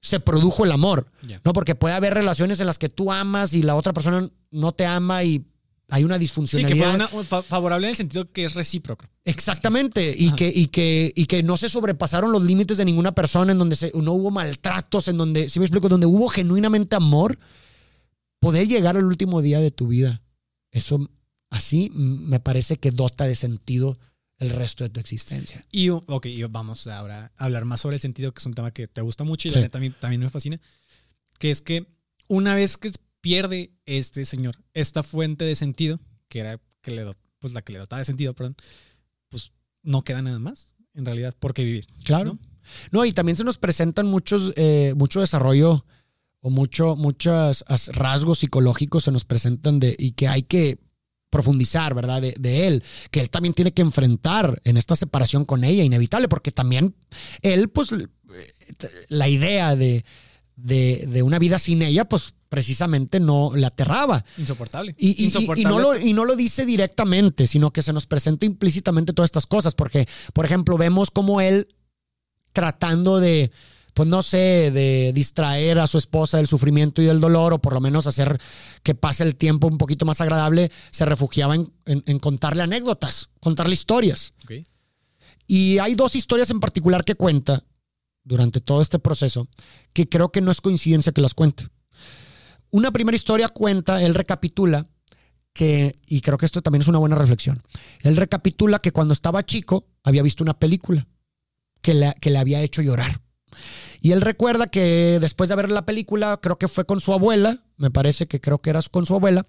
[0.00, 1.06] se produjo el amor,
[1.44, 1.52] ¿no?
[1.54, 4.84] Porque puede haber relaciones en las que tú amas y la otra persona no te
[4.84, 5.46] ama y
[5.88, 6.94] hay una disfuncionalidad.
[6.94, 9.04] Sí, que fue favorable en el sentido que es recíproco.
[9.24, 13.52] Exactamente, y que, y, que, y que no se sobrepasaron los límites de ninguna persona,
[13.52, 17.38] en donde no hubo maltratos, en donde, si me explico, donde hubo genuinamente amor,
[18.40, 20.22] poder llegar al último día de tu vida.
[20.70, 21.08] Eso
[21.50, 23.98] así me parece que dota de sentido
[24.38, 25.64] el resto de tu existencia.
[25.70, 28.88] Y, ok, vamos ahora a hablar más sobre el sentido, que es un tema que
[28.88, 30.60] te gusta mucho y la también, también me fascina,
[31.38, 31.86] que es que
[32.28, 32.90] una vez que
[33.24, 37.06] pierde este señor esta fuente de sentido, que era que le,
[37.38, 38.54] pues la que le dotaba de sentido, perdón,
[39.30, 41.86] pues no queda nada más, en realidad, por qué vivir.
[42.04, 42.38] Claro.
[42.92, 45.86] No, y también se nos presentan muchos, eh, mucho desarrollo
[46.40, 50.78] o mucho, muchos rasgos psicológicos se nos presentan de, y que hay que
[51.30, 52.20] profundizar, ¿verdad?
[52.20, 56.28] De, de, él, que él también tiene que enfrentar en esta separación con ella, inevitable,
[56.28, 56.94] porque también
[57.40, 57.88] él, pues,
[59.08, 60.04] la idea de,
[60.56, 64.24] de, de una vida sin ella, pues precisamente no la aterraba.
[64.38, 64.94] Insoportable.
[64.96, 69.12] Y, y, no lo, y, no lo, dice directamente, sino que se nos presenta implícitamente
[69.12, 71.66] todas estas cosas, porque, por ejemplo, vemos como él
[72.52, 73.50] tratando de,
[73.92, 77.74] pues no sé, de distraer a su esposa del sufrimiento y del dolor, o por
[77.74, 78.40] lo menos hacer
[78.84, 84.32] que pase el tiempo un poquito más agradable, se refugiaba en, contarle anécdotas, contarle historias.
[85.48, 87.64] Y hay dos historias en particular que cuenta
[88.24, 89.48] durante todo este proceso
[89.92, 91.68] que creo que no es coincidencia que las cuente.
[92.70, 94.86] Una primera historia cuenta, él recapitula
[95.52, 97.62] que, y creo que esto también es una buena reflexión,
[98.00, 101.06] él recapitula que cuando estaba chico había visto una película
[101.80, 103.20] que le, que le había hecho llorar.
[104.00, 107.58] Y él recuerda que después de ver la película, creo que fue con su abuela,
[107.76, 109.46] me parece que creo que era con su abuela,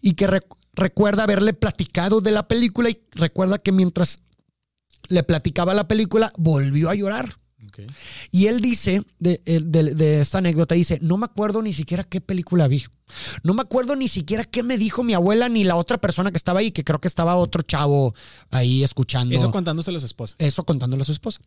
[0.00, 0.28] y que
[0.74, 4.18] recuerda haberle platicado de la película y recuerda que mientras
[5.08, 7.38] le platicaba la película, volvió a llorar.
[8.30, 12.68] Y él dice, de, de, esta anécdota, dice, no me acuerdo ni siquiera qué película
[12.68, 12.84] vi.
[13.42, 16.36] No me acuerdo ni siquiera qué me dijo mi abuela ni la otra persona que
[16.36, 18.14] estaba ahí, que creo que estaba otro chavo
[18.50, 19.34] ahí escuchando.
[19.34, 20.34] Eso contándoselo a su esposa.
[20.38, 21.40] Eso contándole a su esposa.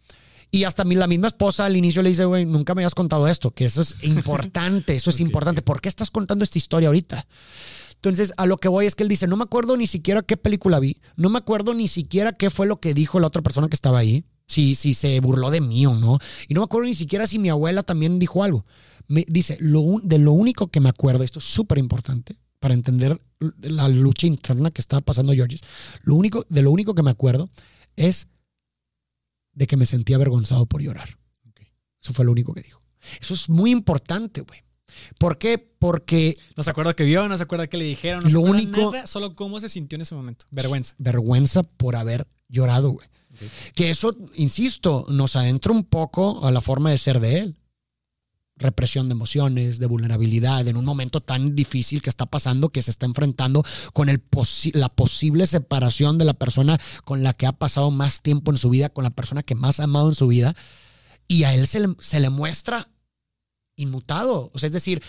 [0.52, 3.52] Y hasta la misma esposa al inicio le dice, güey, nunca me habías contado esto,
[3.52, 5.62] que eso es importante, eso es importante.
[5.62, 7.26] ¿Por qué estás contando esta historia ahorita?
[7.96, 10.38] Entonces, a lo que voy es que él dice, no me acuerdo ni siquiera qué
[10.38, 13.68] película vi, no me acuerdo ni siquiera qué fue lo que dijo la otra persona
[13.68, 16.20] que estaba ahí si, si se burló de mí o no.
[16.48, 18.64] Y no me acuerdo ni siquiera si mi abuela también dijo algo.
[19.08, 23.22] Me dice, lo, de lo único que me acuerdo, esto es súper importante para entender
[23.62, 25.62] la lucha interna que estaba pasando Georges,
[26.02, 27.50] lo único, de lo único que me acuerdo
[27.96, 28.28] es
[29.54, 31.18] de que me sentía avergonzado por llorar.
[32.02, 32.82] Eso fue lo único que dijo.
[33.20, 34.64] Eso es muy importante, güey.
[35.20, 35.58] ¿Por qué?
[35.58, 36.36] Porque...
[36.56, 39.34] No se acuerda que vio, no se acuerda que le dijeron, no lo único, solo
[39.34, 40.46] cómo se sintió en ese momento.
[40.52, 40.96] Vergüenza.
[40.98, 43.08] Vergüenza por haber llorado, güey.
[43.74, 47.58] Que eso, insisto, nos adentra un poco a la forma de ser de él.
[48.58, 52.92] Represión de emociones, de vulnerabilidad, en un momento tan difícil que está pasando, que se
[52.92, 54.24] está enfrentando con el
[54.74, 58.70] la posible separación de la persona con la que ha pasado más tiempo en su
[58.70, 60.56] vida, con la persona que más ha amado en su vida,
[61.28, 62.88] y a él se le, se le muestra
[63.76, 64.52] inmutado.
[64.54, 65.04] O sea, es decir,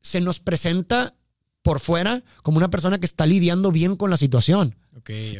[0.00, 1.14] se nos presenta
[1.62, 4.76] por fuera como una persona que está lidiando bien con la situación.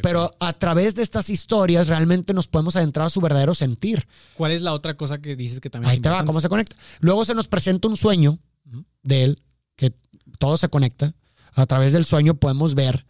[0.01, 4.07] Pero a través de estas historias realmente nos podemos adentrar a su verdadero sentir.
[4.33, 5.91] ¿Cuál es la otra cosa que dices que también...
[5.91, 6.75] Ahí te va, cómo se conecta.
[7.01, 8.39] Luego se nos presenta un sueño
[9.03, 9.43] de él,
[9.75, 9.93] que
[10.39, 11.13] todo se conecta.
[11.53, 13.05] A través del sueño podemos ver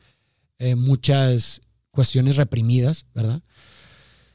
[0.58, 3.41] eh, muchas cuestiones reprimidas, ¿verdad?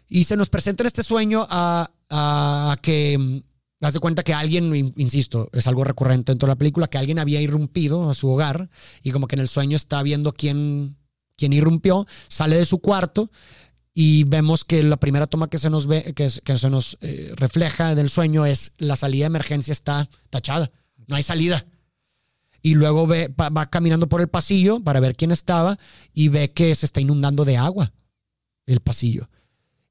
[0.08, 3.42] Y se nos presenta en este sueño a, a que
[3.80, 7.20] Haz de cuenta que alguien, insisto, es algo recurrente dentro de la película, que alguien
[7.20, 8.68] había irrumpido a su hogar
[9.02, 10.96] y como que en el sueño está viendo quién,
[11.36, 13.30] quién irrumpió, sale de su cuarto
[13.94, 17.94] y vemos que la primera toma que se nos ve, que, se nos eh, refleja
[17.94, 20.72] del sueño es la salida de emergencia está tachada,
[21.06, 21.64] no hay salida.
[22.60, 25.76] Y luego ve, va caminando por el pasillo para ver quién estaba
[26.12, 27.92] y ve que se está inundando de agua
[28.66, 29.28] el pasillo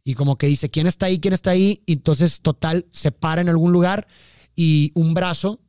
[0.09, 1.19] y como que dice, ¿quién está ahí?
[1.19, 1.81] ¿quién está ahí?
[1.85, 4.07] Y entonces, total, se para en algún lugar
[4.55, 5.59] y un brazo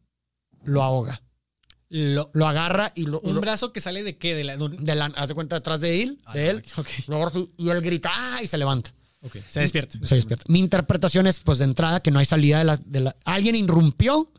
[0.64, 1.20] lo ahoga.
[1.88, 3.20] lo, lo agarra y lo.
[3.20, 4.35] ¿Un lo- brazo que sale de qué?
[4.35, 6.64] De la, de la, haz de cuenta detrás de él, Ah, de él.
[6.77, 6.88] ok.
[7.09, 8.40] Luego, y él grita ¡ah!
[8.42, 8.94] y se levanta.
[9.22, 9.98] Ok, Se despierta.
[10.03, 10.44] Se despierta.
[10.48, 12.77] Mi interpretación es, pues, de entrada, que no hay salida de la.
[12.77, 14.31] de la- alguien irrumpió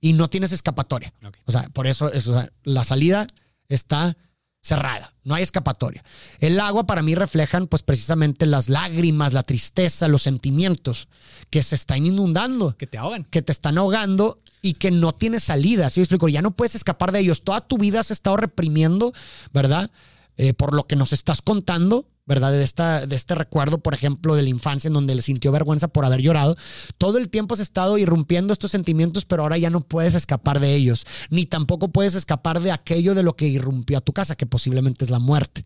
[0.00, 1.12] y no tienes escapatoria.
[1.26, 1.36] Ok.
[1.46, 3.26] O sea, por eso, es, o sea, la salida
[3.68, 4.16] está
[4.62, 5.14] cerrada.
[5.24, 6.02] No hay escapatoria.
[6.40, 11.08] El agua para mí reflejan, pues, precisamente las lágrimas, la tristeza, los sentimientos
[11.50, 13.24] que se están inundando Que te ahogan.
[13.24, 15.88] que te están ahogando y que no tienes salida.
[15.90, 16.28] ¿Sí me explico?
[16.28, 17.42] Ya no puedes escapar de ellos.
[17.42, 19.12] Toda tu vida has estado reprimiendo,
[19.52, 19.90] ¿verdad?
[20.36, 22.52] Eh, por lo que nos estás contando, ¿verdad?
[22.52, 25.88] De, esta, de este recuerdo, por ejemplo, de la infancia en donde le sintió vergüenza
[25.88, 26.54] por haber llorado.
[26.96, 30.72] Todo el tiempo has estado irrumpiendo estos sentimientos, pero ahora ya no puedes escapar de
[30.76, 31.04] ellos.
[31.30, 35.04] Ni tampoco puedes escapar de aquello de lo que irrumpió a tu casa, que posiblemente
[35.04, 35.64] es la muerte.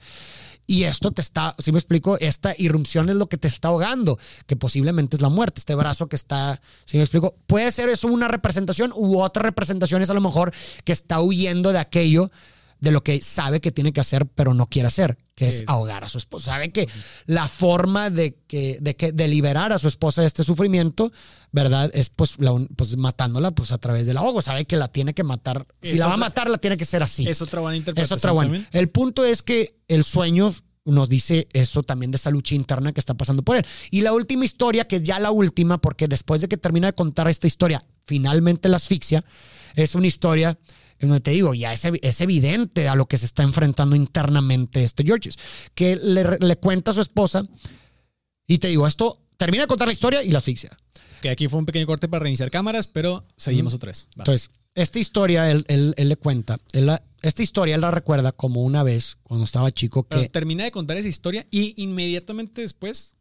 [0.67, 4.19] Y esto te está, si me explico, esta irrupción es lo que te está ahogando,
[4.47, 8.09] que posiblemente es la muerte, este brazo que está, si me explico, puede ser eso
[8.09, 10.51] una representación u otra representación es a lo mejor
[10.85, 12.31] que está huyendo de aquello
[12.81, 15.65] de lo que sabe que tiene que hacer, pero no quiere hacer, que es Es-
[15.67, 16.53] ahogar a su esposa.
[16.53, 16.89] Sabe que
[17.27, 21.11] la forma de que, de que, de liberar a su esposa de este sufrimiento,
[21.53, 21.91] ¿verdad?
[21.95, 24.43] Es pues, la pues matándola pues a través del ahogo.
[24.43, 25.67] Sabe que la tiene que matar.
[25.83, 27.27] Si Es la va a matar, la tiene que ser así.
[27.29, 28.19] Es otra buena Es interpretación.
[28.19, 28.51] otra buena.
[28.53, 28.69] también.
[28.73, 30.51] El punto es que el sueño
[30.87, 33.65] nos dice eso también de esa lucha interna que está pasando por él.
[33.91, 36.93] Y la última historia, que es ya la última, porque después de que termina de
[36.93, 39.25] contar esta historia, finalmente la asfixia,
[39.77, 40.59] es una historia
[41.01, 43.97] en donde te digo, ya es, ev- es evidente a lo que se está enfrentando
[43.97, 45.37] internamente este Georges,
[45.75, 47.45] que le, le cuenta a su esposa
[48.47, 50.71] y te digo, esto termina de contar la historia y la asfixia.
[51.23, 54.07] Que aquí fue un pequeño corte para reiniciar cámaras, pero seguimos otra vez.
[54.17, 58.33] Entonces, esta historia él, él- él le cuenta, él la- esta historia él la recuerda
[58.33, 62.61] como una vez cuando estaba chico Pero que termina de contar esa historia y inmediatamente
[62.61, 63.17] después.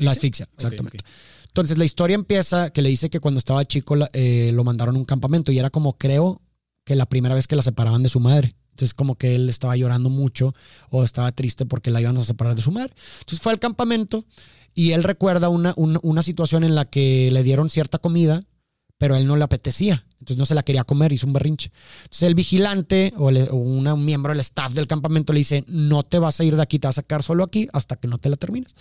[0.00, 0.98] La asfixia, exactamente.
[1.46, 4.96] Entonces la historia empieza que le dice que cuando estaba chico la- eh, lo mandaron
[4.96, 6.42] a un campamento y era como creo
[6.88, 8.56] que la primera vez que la separaban de su madre.
[8.70, 10.54] Entonces como que él estaba llorando mucho
[10.88, 12.94] o estaba triste porque la iban a separar de su madre.
[13.20, 14.24] Entonces fue al campamento
[14.74, 18.42] y él recuerda una, una, situación en la que le dieron cierta comida,
[18.96, 20.06] pero él no le apetecía.
[20.12, 21.70] Entonces no se la quería comer, hizo un berrinche.
[22.04, 26.40] Entonces el vigilante o, un miembro del staff del campamento le dice, no te vas
[26.40, 28.36] a ir de aquí, te vas a sacar solo aquí hasta que no te la
[28.36, 28.74] termines.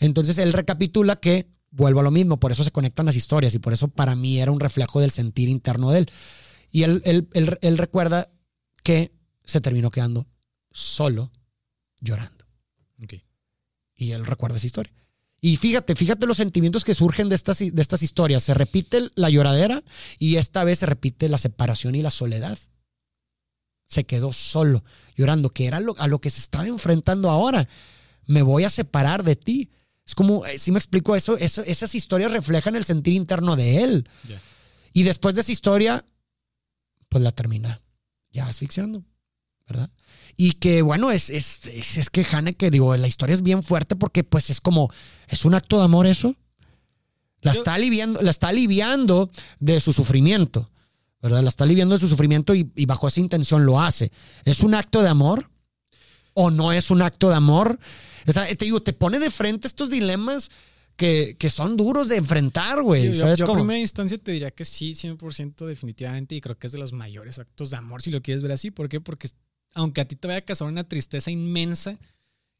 [0.00, 3.58] Entonces él recapitula que vuelvo a lo mismo, por eso se conectan las historias y
[3.58, 6.10] por eso para mí era un reflejo del sentir interno de él.
[6.72, 8.28] Y él, él- él- él recuerda
[8.82, 9.12] que
[9.44, 10.26] se terminó quedando
[10.72, 11.30] solo
[12.00, 12.44] llorando.
[13.04, 13.14] Ok.
[13.94, 14.92] Y él recuerda esa historia.
[15.40, 18.42] Y fíjate, fíjate los sentimientos que surgen de estas, de estas historias.
[18.42, 19.82] Se repite la lloradera
[20.18, 22.58] y esta vez se repite la separación y la soledad.
[23.86, 24.82] Se quedó solo,
[25.16, 27.68] llorando, que era lo- a lo que se estaba enfrentando ahora.
[28.26, 29.70] Me voy a separar de ti.
[30.06, 33.82] Es como, eh, si me explico eso, eso, esas historias reflejan el sentir interno de
[33.84, 34.08] él.
[34.94, 36.04] Y después de esa historia,
[37.12, 37.78] pues la termina
[38.32, 39.04] ya asfixiando,
[39.68, 39.90] ¿verdad?
[40.38, 43.96] Y que bueno, es, es, es, es que Haneke, digo, la historia es bien fuerte
[43.96, 44.90] porque pues es como,
[45.28, 46.34] es un acto de amor eso.
[47.42, 50.70] La Yo- está aliviando, la está aliviando de su sufrimiento,
[51.20, 51.42] ¿verdad?
[51.42, 54.10] La está aliviando de su sufrimiento y, y bajo esa intención lo hace.
[54.44, 55.50] ¿Es un acto de amor?
[56.32, 57.78] ¿O no es un acto de amor?
[58.26, 60.50] O sea, te digo, te pone de frente estos dilemas
[60.96, 63.04] que, que son duros de enfrentar, güey.
[63.14, 66.78] Yo, yo- primera instancia te diría que sí, 100% definitivamente, y creo que es de
[66.78, 68.70] los mayores actos de amor, si lo quieres ver así.
[68.70, 69.00] ¿Por qué?
[69.00, 69.28] Porque
[69.74, 71.98] aunque a ti te vaya a causar una tristeza inmensa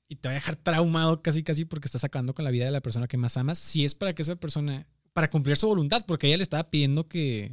[0.09, 2.71] y te va a dejar traumado casi, casi porque estás acabando con la vida de
[2.71, 6.05] la persona que más amas, si es para que esa persona, para cumplir su voluntad,
[6.07, 7.53] porque ella le estaba pidiendo que,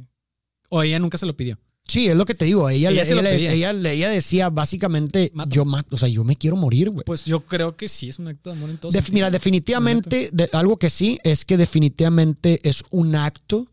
[0.70, 1.58] o ella nunca se lo pidió.
[1.90, 2.68] Sí, es lo que te digo.
[2.70, 7.04] Ella, Ella ella, ella, decía básicamente, yo mato, o sea, yo me quiero morir, güey.
[7.04, 9.14] Pues yo creo que sí es un acto de amor en todos Def- sentidos.
[9.14, 13.66] mira, definitivamente, de- algo que sí es que definitivamente es un acto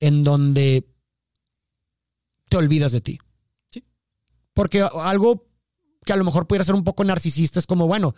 [0.00, 0.84] en donde
[2.48, 3.18] te olvidas de ti.
[3.70, 3.84] Sí.
[4.52, 5.46] Porque algo
[6.04, 8.14] que a lo mejor pudiera ser un poco narcisista es como, bueno,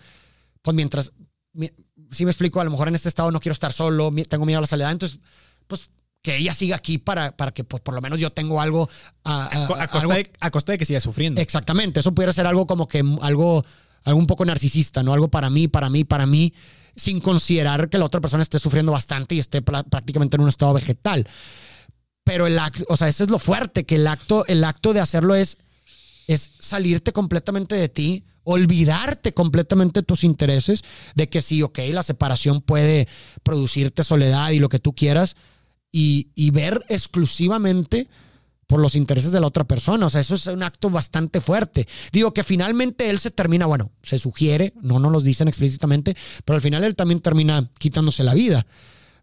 [0.62, 1.12] pues mientras,
[1.52, 1.70] mi-
[2.10, 4.58] si me explico, a lo mejor en este estado no quiero estar solo, tengo miedo
[4.58, 5.20] a la soledad, entonces,
[5.66, 5.90] pues
[6.24, 8.88] que ella siga aquí para, para que pues, por lo menos yo tengo algo
[9.24, 11.38] a, a- A, co- a costa algo- de, a costa de que siga sufriendo.
[11.40, 13.62] Exactamente, eso pudiera ser algo como que algo,
[14.04, 15.12] algo un poco narcisista, ¿no?
[15.12, 16.54] Algo para mí, para mí, para mí,
[16.96, 20.72] sin considerar que la otra persona esté sufriendo bastante y esté prácticamente en un estado
[20.72, 21.28] vegetal.
[22.24, 25.00] Pero el acto, o sea, eso es lo fuerte, que el acto, el acto de
[25.00, 25.58] hacerlo es,
[26.26, 30.84] es salirte completamente de ti, olvidarte completamente de tus intereses,
[31.14, 33.06] de que sí, ok, la separación puede
[33.42, 35.36] producirte soledad y lo que tú quieras,
[35.96, 38.08] y, ver exclusivamente
[38.66, 40.06] por los intereses de la otra persona.
[40.06, 41.86] O sea, eso es un acto bastante fuerte.
[42.12, 46.56] Digo que finalmente él se termina, bueno, se sugiere, no nos los dicen explícitamente, pero
[46.56, 48.66] al final él también termina quitándose la vida,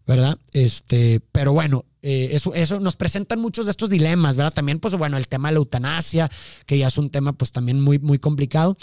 [0.06, 0.38] ¿verdad?
[0.52, 4.54] Este, pero bueno, eh, eso, eso nos presentan muchos de estos dilemas, ¿verdad?
[4.54, 6.30] También, pues bueno, el tema de la eutanasia,
[6.64, 8.76] que ya es un tema pues también muy, muy complicado.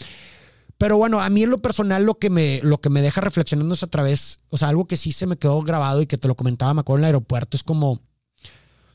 [0.80, 3.74] Pero bueno, a mí en lo personal lo que me, lo que me deja reflexionando
[3.74, 6.30] es a través, o sea, algo que sí se me quedó grabado y que te
[6.30, 8.02] lo comentaba, me acuerdo en el aeropuerto, es como, o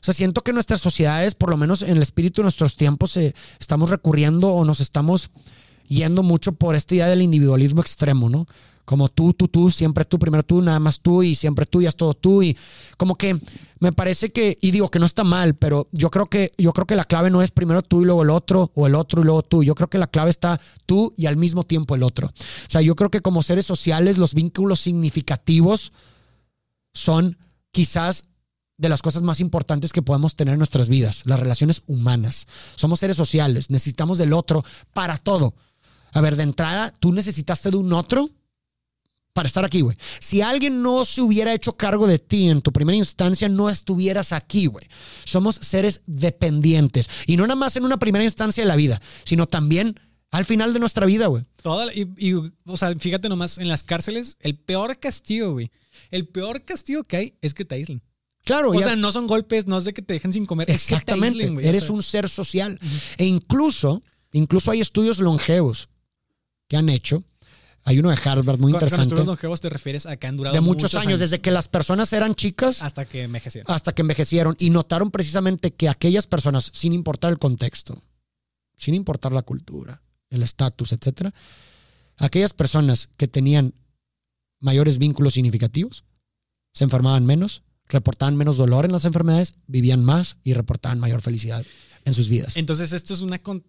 [0.01, 3.35] sea, siento que nuestras sociedades, por lo menos en el espíritu de nuestros tiempos, eh,
[3.59, 5.29] estamos recurriendo o nos estamos
[5.87, 8.47] yendo mucho por esta idea del individualismo extremo, ¿no?
[8.85, 11.87] Como tú, tú, tú, siempre tú, primero tú, nada más tú y siempre tú y
[11.87, 12.55] es todo tú y
[12.97, 13.37] como que
[13.79, 16.85] me parece que y digo que no está mal, pero yo creo que yo creo
[16.85, 19.25] que la clave no es primero tú y luego el otro o el otro y
[19.25, 19.63] luego tú.
[19.63, 22.27] Yo creo que la clave está tú y al mismo tiempo el otro.
[22.27, 25.91] O sea, yo creo que como seres sociales los vínculos significativos
[26.93, 27.37] son
[27.71, 28.23] quizás
[28.77, 32.47] de las cosas más importantes que podemos tener en nuestras vidas, las relaciones humanas.
[32.75, 35.53] Somos seres sociales, necesitamos del otro para todo.
[36.11, 38.29] A ver, de entrada, tú necesitaste de un otro
[39.35, 39.97] para estar aquí, güey.
[40.21, 44.31] Si alguien no se hubiera hecho cargo de ti en tu primera instancia, no estuvieras
[44.31, 44.85] aquí, güey.
[45.25, 47.09] Somos seres dependientes.
[47.27, 49.99] Y no nada más en una primera instancia de la vida, sino también
[50.31, 51.43] al final de nuestra vida, güey.
[51.61, 52.33] Toda, y, y,
[52.65, 55.69] o sea, fíjate nomás, en las cárceles, el peor castigo, güey.
[56.11, 58.01] El peor castigo que hay es que te aíslen.
[58.45, 60.69] Claro, O sea, no son golpes, no es de que te dejen sin comer.
[60.71, 61.27] es que te Exactamente.
[61.39, 61.65] aíslen, güey.
[61.65, 62.79] O Eres sea, un ser social.
[63.17, 65.89] E incluso, incluso hay estudios longevos
[66.69, 67.21] que han hecho.
[67.87, 69.59] Hay uno de Harvard muy con- Con interesante.
[69.61, 72.81] te refieres a que han durado De muchos, años, desde que las personas eran chicas
[72.81, 73.71] hasta que envejecieron.
[73.73, 78.01] hasta que envejecieron y notaron precisamente que aquellas personas, sin importar el contexto,
[78.75, 81.31] sin importar la cultura, el estatus, etcétera,
[82.17, 83.75] aquellas personas que tenían
[84.59, 86.05] mayores vínculos significativos
[86.73, 91.63] se enfermaban menos, reportaban menos dolor en las enfermedades, vivían más y reportaban mayor felicidad
[92.03, 92.57] en sus vidas.
[92.57, 93.37] Entonces, esto es una.
[93.39, 93.63] con-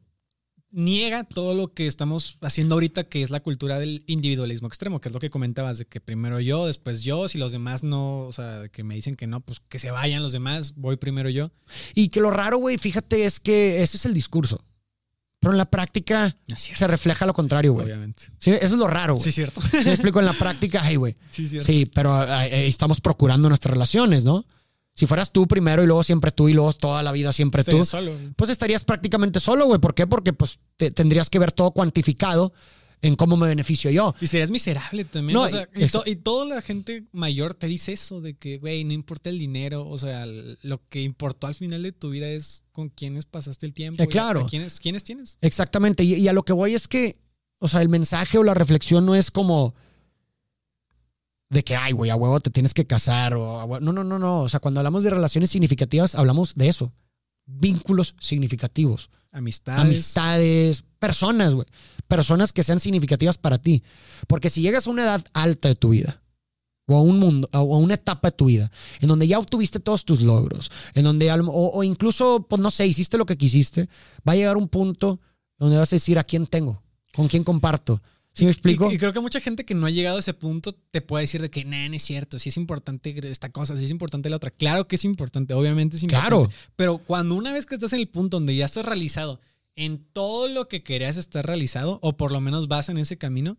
[0.76, 5.08] niega todo lo que estamos haciendo ahorita, que es la cultura del individualismo extremo, que
[5.08, 8.32] es lo que comentabas, de que primero yo, después yo, si los demás no, o
[8.32, 11.50] sea, que me dicen que no, pues que se vayan los demás, voy primero yo.
[11.94, 14.62] Y que lo raro, güey, fíjate, es que ese es el discurso.
[15.40, 17.86] Pero en la práctica No se refleja lo contrario, güey.
[17.86, 18.24] Obviamente.
[18.36, 19.24] Sí, eso es lo raro, güey.
[19.24, 19.62] Sí, cierto.
[19.62, 20.18] ¿Sí me explico?
[20.20, 21.14] En la práctica, hey, güey.
[21.30, 21.66] Sí, cierto.
[21.66, 24.44] Sí, pero estamos procurando nuestras relaciones, ¿no?
[24.96, 27.78] Si fueras tú primero y luego siempre tú y luego toda la vida siempre Estoy
[27.78, 28.12] tú, solo.
[28.34, 29.78] pues estarías prácticamente solo, güey.
[29.78, 30.06] ¿Por qué?
[30.06, 32.52] Porque pues te- tendrías que ver todo cuantificado
[33.02, 34.14] en cómo me beneficio yo.
[34.22, 35.34] Y serías miserable también.
[35.38, 38.38] No, o sea, y- y, to- y toda la gente mayor te dice eso de
[38.38, 39.86] que, güey, no importa el dinero.
[39.86, 43.74] O sea, lo que importó al final de tu vida es con quiénes pasaste el
[43.74, 44.02] tiempo.
[44.02, 44.46] Eh, claro.
[44.48, 45.36] quiénes, quiénes tienes.
[45.42, 46.04] Exactamente.
[46.04, 47.12] Y, y a lo que voy es que,
[47.58, 49.74] o sea, el mensaje o la reflexión no es como
[51.48, 54.02] de que, ay, güey, a huevo te tienes que casar o a hue- no, no,
[54.04, 54.40] no, no.
[54.40, 56.92] O sea, cuando hablamos de relaciones significativas, hablamos de eso.
[57.46, 59.10] Vínculos significativos.
[59.32, 59.80] Amistades.
[59.84, 61.66] amistades, personas, güey.
[62.08, 63.82] Personas que sean significativas para ti.
[64.26, 66.22] Porque si llegas a una edad alta de tu vida,
[66.88, 69.80] o a un mundo, o a una etapa de tu vida, en donde ya obtuviste
[69.80, 73.88] todos tus logros, en donde, o, o incluso, pues no sé, hiciste lo que quisiste,
[74.26, 75.20] va a llegar un punto
[75.58, 76.82] donde vas a decir a quién tengo,
[77.14, 78.00] con quién comparto.
[78.36, 78.90] ¿Sí me explico?
[78.92, 81.22] Y, y creo que mucha gente que no ha llegado a ese punto te puede
[81.22, 84.28] decir de que, nah, no es cierto, sí es importante esta cosa, sí es importante
[84.28, 84.50] la otra.
[84.50, 86.28] Claro que es importante, obviamente es importante.
[86.28, 86.50] Claro.
[86.76, 89.40] Pero cuando una vez que estás en el punto donde ya estás realizado
[89.74, 93.56] en todo lo que querías estar realizado, o por lo menos vas en ese camino,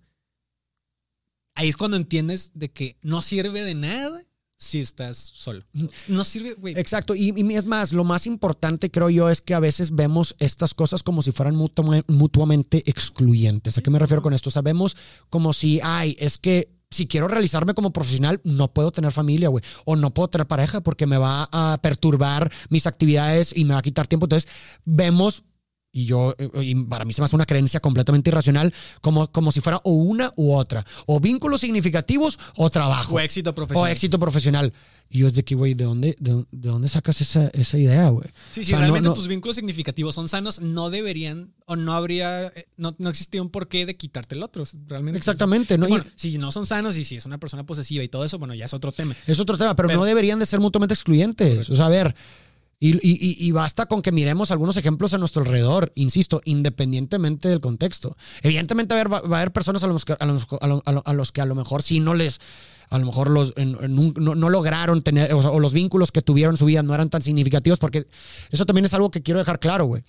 [1.55, 4.21] ahí es cuando entiendes de que no sirve de nada
[4.59, 5.63] si estás solo.
[6.07, 6.73] No sirve, güey.
[6.77, 10.35] Exacto, y, y es más, lo más importante creo yo es que a veces vemos
[10.39, 13.77] estas cosas como si fueran mutua- mutuamente excluyentes.
[13.77, 14.49] ¿A qué me refiero con esto?
[14.49, 14.97] Sabemos
[15.29, 19.63] como si, ay, es que si quiero realizarme como profesional, no puedo tener familia, güey,
[19.85, 23.79] o no puedo tener pareja porque me va a perturbar mis actividades y me va
[23.79, 24.25] a quitar tiempo.
[24.25, 24.49] Entonces,
[24.85, 25.43] vemos
[25.91, 29.51] y yo, eh, y para mí se me hace una creencia completamente irracional, como, como
[29.51, 33.15] si fuera o una u otra, o vínculos significativos o trabajo.
[33.15, 33.89] O éxito profesional.
[33.89, 34.73] O éxito profesional.
[35.09, 38.09] Y yo es de que, güey, ¿de dónde, de, de dónde sacas esa, esa idea,
[38.09, 38.27] güey?
[38.51, 41.77] Sí, O si sea, no- realmente no- tus vínculos significativos son sanos, no deberían o
[41.77, 44.65] no habría, eh, no, no existía un porqué de quitarte el otro.
[44.87, 45.17] Realmente.
[45.17, 45.87] Exactamente, ¿no?
[45.87, 48.37] Y Bueno, si no son sanos y si es una persona posesiva y todo eso,
[48.37, 49.15] bueno, ya es otro tema.
[49.25, 51.69] es otro tema, pero, Pero- no deberían de ser mutuamente excluyentes.
[51.69, 52.13] O sea, a ver,
[52.79, 57.59] y, y- y- basta con que miremos algunos ejemplos a nuestro alrededor, insisto, independientemente del
[57.59, 58.15] contexto.
[58.43, 60.25] Evidentemente va a haber, personas a los, que, a,
[61.13, 62.39] los, que a lo mejor sí no les,
[62.89, 66.57] a lo mejor los, no, no lograron tener, o, o los vínculos que tuvieron en
[66.57, 68.05] su vida no eran tan significativos, porque
[68.51, 70.03] eso también es algo que quiero dejar claro, güey.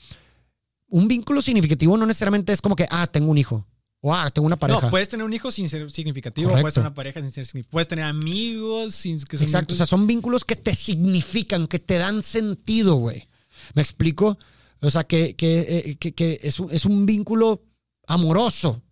[0.90, 3.66] Un vínculo significativo no necesariamente es como que, ah, tengo un hijo,
[4.00, 4.80] o ah, tengo una pareja.
[4.82, 6.62] No, puedes tener un hijo sin ser significativo, Correcto.
[6.62, 9.76] puedes tener una pareja sin ser significativo, puedes tener amigos sin que son Exacto, o
[9.76, 13.28] sea, son vínculos que te significan, que te dan sentido, güey.
[13.74, 14.38] ¿Me explico?
[14.80, 17.64] O sea, que, que, eh, que- que es, un, es un vínculo
[18.06, 18.82] amoroso.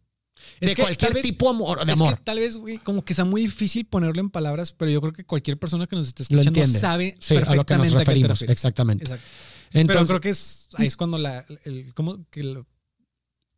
[0.60, 2.20] de cualquier tipo amor, de amor.
[2.24, 5.24] tal vez, güey, como que sea muy difícil ponerlo en palabras, pero yo creo que
[5.24, 8.42] cualquier persona que nos esté escuchando sabe perfectamente a lo que nos referimos.
[8.42, 9.04] exactamente.
[9.04, 9.24] Exacto.
[9.72, 12.42] Entonces, pero creo que es, ahí es cuando la, el, como que,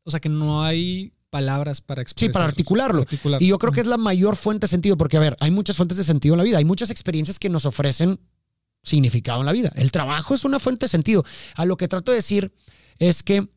[0.05, 2.29] o sea, que no hay palabras para expresar.
[2.29, 3.05] Sí, para articularlo.
[3.39, 5.77] Y yo creo que es la mayor fuente de sentido, porque a ver, hay muchas
[5.77, 8.21] fuentes de sentido en la vida, hay muchas experiencias que nos ofrecen
[8.83, 9.73] significado en la vida.
[9.77, 11.25] El trabajo es una fuente de sentido.
[11.55, 12.53] A lo que trato de decir
[12.99, 13.49] es que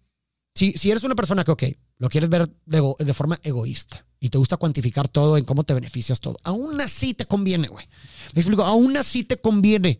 [0.55, 1.63] si, si eres una persona que, ok,
[1.97, 5.73] lo quieres ver de, de, forma egoísta y te gusta cuantificar todo en cómo te
[5.73, 7.87] beneficias todo, aún así te conviene, güey.
[8.33, 9.99] Me explico, aún así te conviene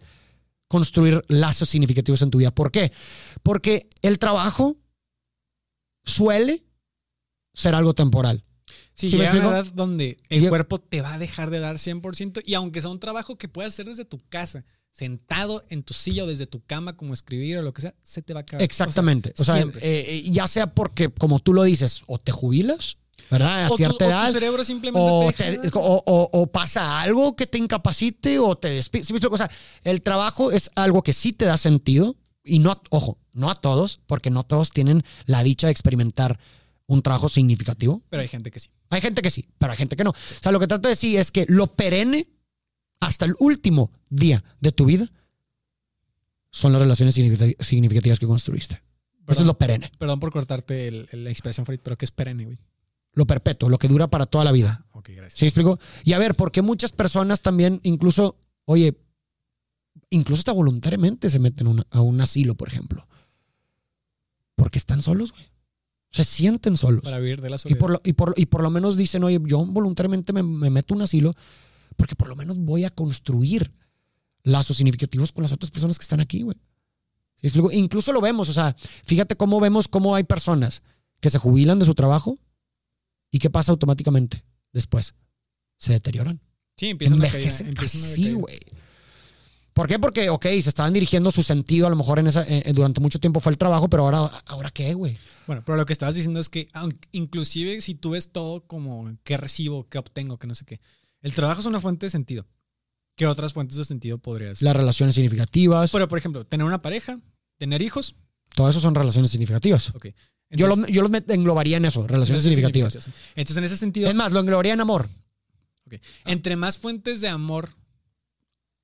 [0.68, 2.52] construir lazos significativos en tu vida.
[2.52, 2.92] ¿Por qué?
[3.44, 4.78] Porque el trabajo
[6.04, 6.66] suele
[7.54, 8.44] ser algo temporal.
[8.94, 12.44] Sí, ¿Sí llega una edad donde el cuerpo te va a dejar de dar 100%
[12.46, 16.26] y aunque sea un trabajo que puedas hacer desde tu casa, sentado en tu silla
[16.26, 18.64] o desde tu cama, como escribir o lo que sea, se te va a acabar.
[18.64, 19.34] Exactamente.
[19.38, 22.98] O sea, eh, eh, ya sea porque, como tú lo dices, o te jubilas,
[23.30, 23.66] ¿verdad?
[23.66, 24.24] A cierta edad.
[24.24, 29.12] O tu cerebro simplemente o, pasa algo que te incapacite o te despides.
[29.30, 29.50] O sea,
[29.84, 34.02] el trabajo es algo que sí te da sentido y no, ojo, no a todos,
[34.08, 36.40] porque no todos tienen la dicha de experimentar
[36.92, 38.04] un trabajo significativo.
[38.10, 38.70] Pero hay gente que sí.
[38.90, 40.10] Hay gente que sí, pero hay gente que no.
[40.10, 42.28] O sea, lo que trato de decir es que lo perenne
[43.00, 45.08] hasta el último día de tu vida
[46.52, 48.84] son las relaciones significativas que construiste.
[49.26, 49.90] Eso es lo perenne.
[49.98, 52.60] Perdón por cortarte la expresión, Fred, pero ¿qué es perenne, güey?
[53.14, 54.86] Lo perpetuo, lo que dura para toda la vida.
[54.92, 55.40] Ok, gracias.
[55.40, 55.80] ¿Sí explico?
[56.04, 58.98] Y a ver, porque muchas personas también, incluso, oye,
[60.10, 63.08] incluso hasta voluntariamente se meten a un asilo, por ejemplo.
[64.56, 65.46] Porque están solos, güey.
[66.12, 67.04] Se sienten solos.
[67.04, 67.78] Para vivir de la soledad.
[67.78, 70.70] Y por, lo, y por, y por lo menos dicen, oye, yo voluntariamente me, me
[70.70, 71.34] meto un asilo
[71.96, 73.72] porque por lo menos voy a construir
[74.44, 76.58] lazos significativos con las otras personas que están aquí, güey.
[77.72, 80.84] Incluso lo vemos, o sea, fíjate cómo vemos cómo hay personas
[81.20, 82.38] que se jubilan de su trabajo
[83.32, 84.44] y qué pasa automáticamente
[84.74, 85.16] después.
[85.78, 86.40] Se deterioran.
[86.78, 87.76] Sí, empiezan a caer.
[88.36, 88.60] Güey.
[89.82, 89.98] ¿Por qué?
[89.98, 93.40] Porque, ok, se estaban dirigiendo su sentido, a lo mejor en esa, durante mucho tiempo
[93.40, 95.18] fue el trabajo, pero ahora, ¿ahora qué, güey?
[95.48, 96.70] Bueno, pero lo que estabas diciendo es que,
[97.12, 100.82] inclusive si tú ves todo como qué recibo, qué obtengo, qué no sé qué,
[101.22, 102.46] el trabajo es una fuente de sentido.
[103.16, 104.62] ¿Qué otras fuentes de sentido podrías?
[104.62, 105.92] Las relaciones significativas.
[105.92, 107.20] Pero, por ejemplo, tener una pareja,
[107.58, 108.18] tener hijos.
[108.54, 109.96] Todo eso son relaciones significativas.
[109.96, 110.10] Ok.
[110.52, 113.00] yo, los yo englobaría en eso, relaciones significativas.
[113.34, 114.10] Entonces, en ese sentido.
[114.10, 115.10] Es más, lo englobaría en amor.
[115.88, 115.96] Ok.
[116.26, 117.72] Entre más fuentes de amor.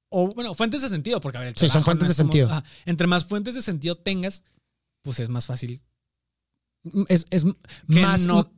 [0.10, 2.49] O, bueno, fuentes de sentido, porque a ver, Sí, son fuentes de sentido.
[2.86, 4.43] entre más fuentes de sentido tengas,
[5.01, 5.82] pues es más fácil.
[7.10, 7.43] Es, es
[7.88, 8.26] más.
[8.28, 8.49] No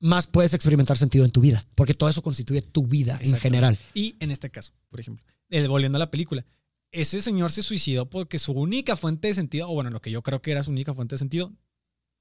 [0.00, 3.78] más puedes experimentar sentido en tu vida, porque todo eso constituye tu vida en general.
[3.94, 6.44] Y en este caso, por ejemplo, eh, volviendo a la película,
[6.92, 10.22] ese señor se suicidó porque su única fuente de sentido, o bueno, lo que yo
[10.22, 11.52] creo que era su única fuente de sentido,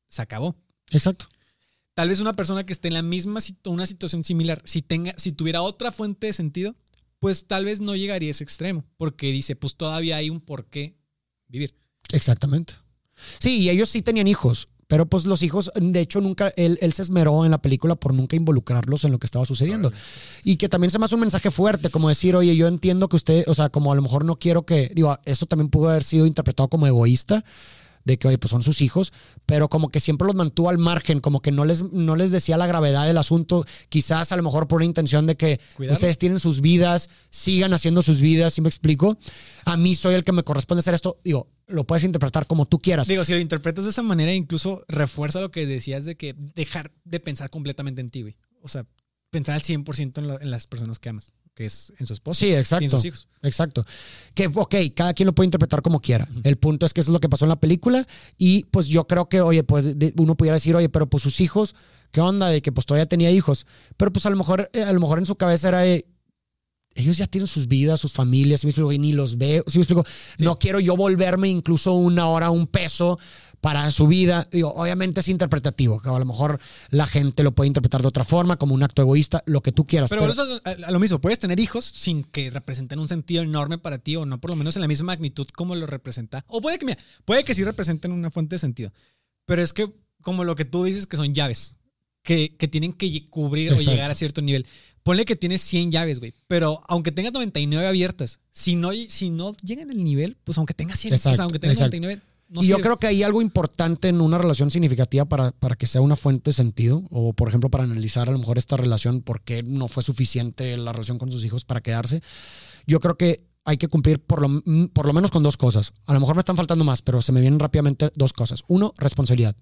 [0.08, 0.56] se acabó.
[0.92, 1.28] Exacto.
[1.94, 5.32] Tal vez una persona que esté en la misma una situación similar, si tenga, si
[5.32, 6.76] tuviera otra fuente de sentido,
[7.26, 10.68] pues tal vez no llegaría a ese extremo, porque dice, pues todavía hay un por
[10.68, 10.96] qué
[11.48, 11.76] vivir.
[12.14, 12.76] Exactamente.
[13.40, 14.68] Sí, y ellos sí tenían hijos.
[14.86, 18.14] Pero pues los hijos, de hecho, nunca, él, él, se esmeró en la película por
[18.14, 19.92] nunca involucrarlos en lo que estaba sucediendo.
[20.44, 23.16] Y que también se me hace un mensaje fuerte, como decir, oye, yo entiendo que
[23.16, 26.04] usted, o sea, como a lo mejor no quiero que, digo, eso también pudo haber
[26.04, 27.44] sido interpretado como egoísta,
[28.06, 29.12] de que, oye, pues son sus hijos,
[29.46, 32.56] pero como que siempre los mantuvo al margen, como que no les, no les decía
[32.56, 36.40] la gravedad del asunto, quizás a lo mejor por una intención de que ustedes tienen
[36.40, 39.18] sus vidas, sigan haciendo sus vidas, ¿sí me explico?
[39.66, 42.80] A mí soy el que me corresponde hacer esto, digo, lo puedes interpretar como tú
[42.80, 43.08] quieras.
[43.08, 46.92] Digo, si lo interpretas de esa manera, incluso refuerza lo que decías de que dejar
[47.04, 48.38] de pensar completamente en ti, güey.
[48.62, 48.86] O sea,
[49.32, 52.40] pensar al 100% en, en las personas que amas que es en su esposa.
[52.40, 52.84] Sí, exacto.
[52.84, 53.28] Y en sus hijos.
[53.42, 53.86] Exacto.
[54.34, 56.28] Que, ok, cada quien lo puede interpretar como quiera.
[56.44, 58.06] El punto es que eso es lo que pasó en la película.
[58.38, 61.76] Y pues yo creo que, oye, pues uno pudiera decir, oye, pero pues sus hijos,
[62.12, 62.50] ¿qué onda?
[62.50, 63.66] De que pues todavía tenía hijos.
[63.96, 67.28] Pero pues a lo mejor, eh, a lo mejor en su cabeza era, ellos ya
[67.28, 68.92] tienen sus vidas, sus familias, ¿sí me explico?
[68.92, 70.06] Y ni los veo, ¿sí me explico?
[70.40, 73.18] No quiero yo volverme incluso una hora, un peso
[73.66, 74.48] para su vida.
[74.52, 76.60] Digo, obviamente es interpretativo, que a lo mejor
[76.92, 79.88] la gente lo puede interpretar de otra forma, como un acto egoísta, lo que tú
[79.88, 80.12] quieras.
[80.12, 83.80] Pero, eso es a lo mismo, puedes tener hijos sin que representen un sentido enorme
[83.80, 86.46] para ti, o no por lo menos en la misma magnitud como lo representa.
[86.48, 88.94] O puede que, mira, puede que sí representen una fuente de sentido.
[89.48, 89.92] Pero es que,
[90.22, 91.78] como lo que tú dices, que son llaves,
[92.22, 94.68] que, que tienen que cubrir o llegar a cierto nivel.
[95.02, 96.36] Ponle que tienes 100 llaves, güey.
[96.46, 101.00] Pero aunque tengas 99 abiertas, si no, si no llegan al nivel, pues aunque tengas
[101.00, 104.38] 100, pues aunque tengas 99, no y yo creo que hay algo importante en una
[104.38, 108.30] relación significativa para, para que sea una fuente de sentido, o por ejemplo para analizar
[108.30, 111.66] a lo mejor esta relación, por qué no fue suficiente la relación con sus hijos
[111.66, 112.22] para quedarse.
[112.86, 114.62] Yo creo que hay que cumplir por lo,
[114.94, 115.92] por lo menos con dos cosas.
[116.06, 118.64] A lo mejor me están faltando más, pero se me vienen rápidamente dos cosas.
[118.68, 119.56] Uno, responsabilidad.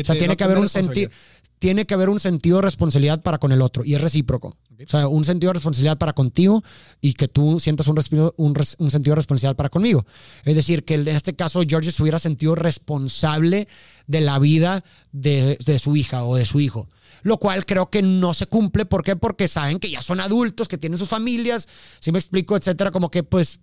[0.00, 1.10] O sea, tiene que haber un sentido
[1.58, 4.56] tiene que haber un sentido de responsabilidad para con el otro y es recíproco.
[4.78, 6.62] O sea, un sentido de responsabilidad para contigo
[7.00, 7.98] y que tú sientas un,
[8.36, 10.04] un, un, sentido de responsabilidad para conmigo.
[10.44, 13.66] Es decir, que en este caso George se hubiera sentido responsable
[14.06, 14.82] de la vida
[15.12, 16.88] de, de su hija o de su hijo
[17.22, 18.86] lo cual creo que no se cumple.
[18.86, 19.16] ¿Por qué?
[19.16, 21.66] Porque saben que ya son adultos, que tienen sus familias,
[21.98, 22.92] si me explico, etcétera.
[22.92, 23.58] Como que pues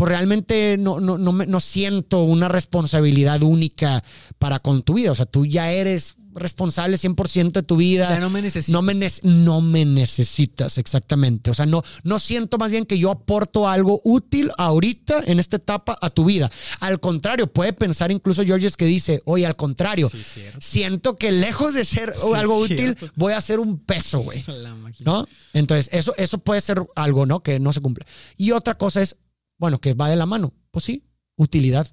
[0.00, 4.02] pues realmente no, no, no, no, siento una responsabilidad única
[4.38, 5.12] para con tu vida.
[5.12, 8.08] O sea, tú ya eres responsable 100% de tu vida.
[8.08, 8.72] Ya no me necesitas.
[8.72, 8.94] No me,
[9.24, 11.50] no me necesitas, exactamente.
[11.50, 15.56] O sea, no, no siento más bien que yo aporto algo útil ahorita en esta
[15.56, 16.50] etapa a tu vida.
[16.80, 20.10] Al contrario, puede pensar incluso Georges que dice, oye, al contrario,
[20.60, 24.42] siento que lejos de ser algo útil, voy a ser un peso, güey.
[25.00, 25.28] ¿No?
[25.52, 27.42] Entonces, eso, eso puede ser algo, ¿no?
[27.42, 28.06] Que no se cumple.
[28.38, 29.16] Y otra cosa es,
[29.60, 30.52] bueno, que va de la mano.
[30.72, 31.04] Pues sí,
[31.36, 31.86] utilidad.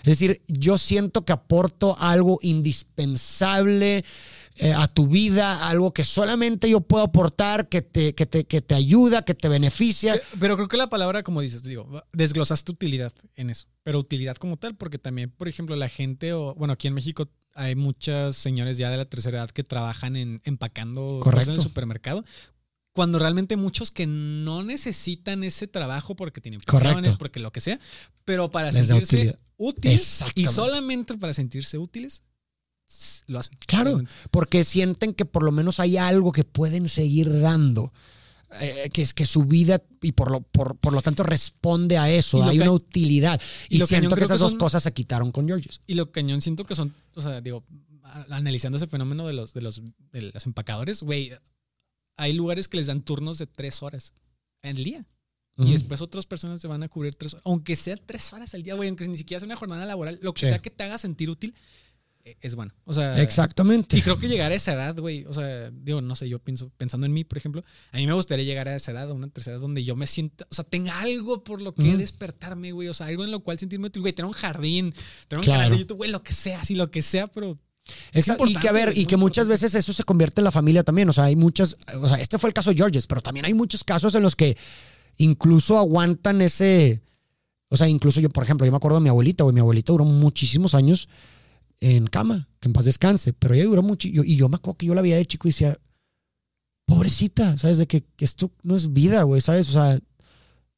[0.00, 4.04] Es decir, yo siento que aporto algo indispensable
[4.56, 8.60] eh, a tu vida, algo que solamente yo puedo aportar, que te, que te, que
[8.60, 10.20] te ayuda, que te beneficia.
[10.38, 14.56] Pero, creo que la palabra, como dices, digo, desglosaste utilidad en eso, pero utilidad como
[14.56, 18.78] tal, porque también, por ejemplo, la gente, o bueno, aquí en México hay muchos señores
[18.78, 22.24] ya de la tercera edad que trabajan en empacando cosas en el supermercado
[22.96, 27.78] cuando realmente muchos que no necesitan ese trabajo porque tienen pensiones, porque lo que sea,
[28.24, 32.22] pero para sentirse útiles y solamente para sentirse útiles,
[33.26, 33.58] lo hacen.
[33.66, 37.92] Claro, porque sienten que por lo menos hay algo que pueden seguir dando.
[38.60, 42.42] Eh, que es que su vida y por lo, por, lo tanto responde a eso,
[42.44, 43.38] hay una utilidad.
[43.68, 45.82] Y, siento que esas dos cosas se quitaron con Georges.
[45.86, 47.62] Y lo cañón siento que son, o sea, digo,
[48.30, 49.82] analizando ese fenómeno de los, de los,
[50.12, 51.32] de los empacadores, güey,
[52.16, 54.12] hay lugares que les dan turnos de tres horas
[54.62, 55.06] al día.
[55.58, 58.62] Y después otras personas se van a cubrir tres horas, aunque sea tres horas al
[58.62, 60.98] día, güey, aunque ni siquiera sea una jornada laboral, lo que sea que te haga
[60.98, 61.54] sentir útil,
[62.26, 62.74] eh, es bueno.
[62.84, 63.96] O sea, exactamente.
[63.96, 66.70] Y creo que llegar a esa edad, güey, o sea, digo, no sé, yo pienso,
[66.76, 69.28] pensando en mí, por ejemplo, a mí me gustaría llegar a esa edad, a una
[69.28, 72.88] tercera edad donde yo me sienta, o sea, tenga algo por lo que despertarme, güey,
[72.88, 74.92] o sea, algo en lo cual sentirme útil, güey, tener un jardín,
[75.28, 77.58] tener un canal de YouTube, güey, lo que sea, así lo que sea, pero
[78.12, 81.08] y que a ver, y que muchas veces eso se convierte en la familia también.
[81.08, 83.54] O sea, hay muchas, o sea, este fue el caso de Georges, pero también hay
[83.54, 84.56] muchos casos en los que
[85.18, 87.02] incluso aguantan ese.
[87.68, 89.54] O sea, incluso yo, por ejemplo, yo me acuerdo de mi abuelita, güey.
[89.54, 91.08] Mi abuelita duró muchísimos años
[91.80, 94.08] en cama, que en paz descanse, pero ella duró mucho.
[94.08, 95.74] Y yo me acuerdo que yo la veía de chico y decía,
[96.86, 97.78] pobrecita, ¿sabes?
[97.78, 99.68] De que, esto no es vida, güey, ¿sabes?
[99.70, 99.98] O sea,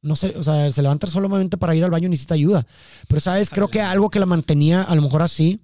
[0.01, 2.67] no sé, o sea, se levanta solamente para ir al baño y necesita ayuda.
[3.07, 3.51] Pero, ¿sabes?
[3.51, 5.61] Creo que algo que la mantenía a lo mejor así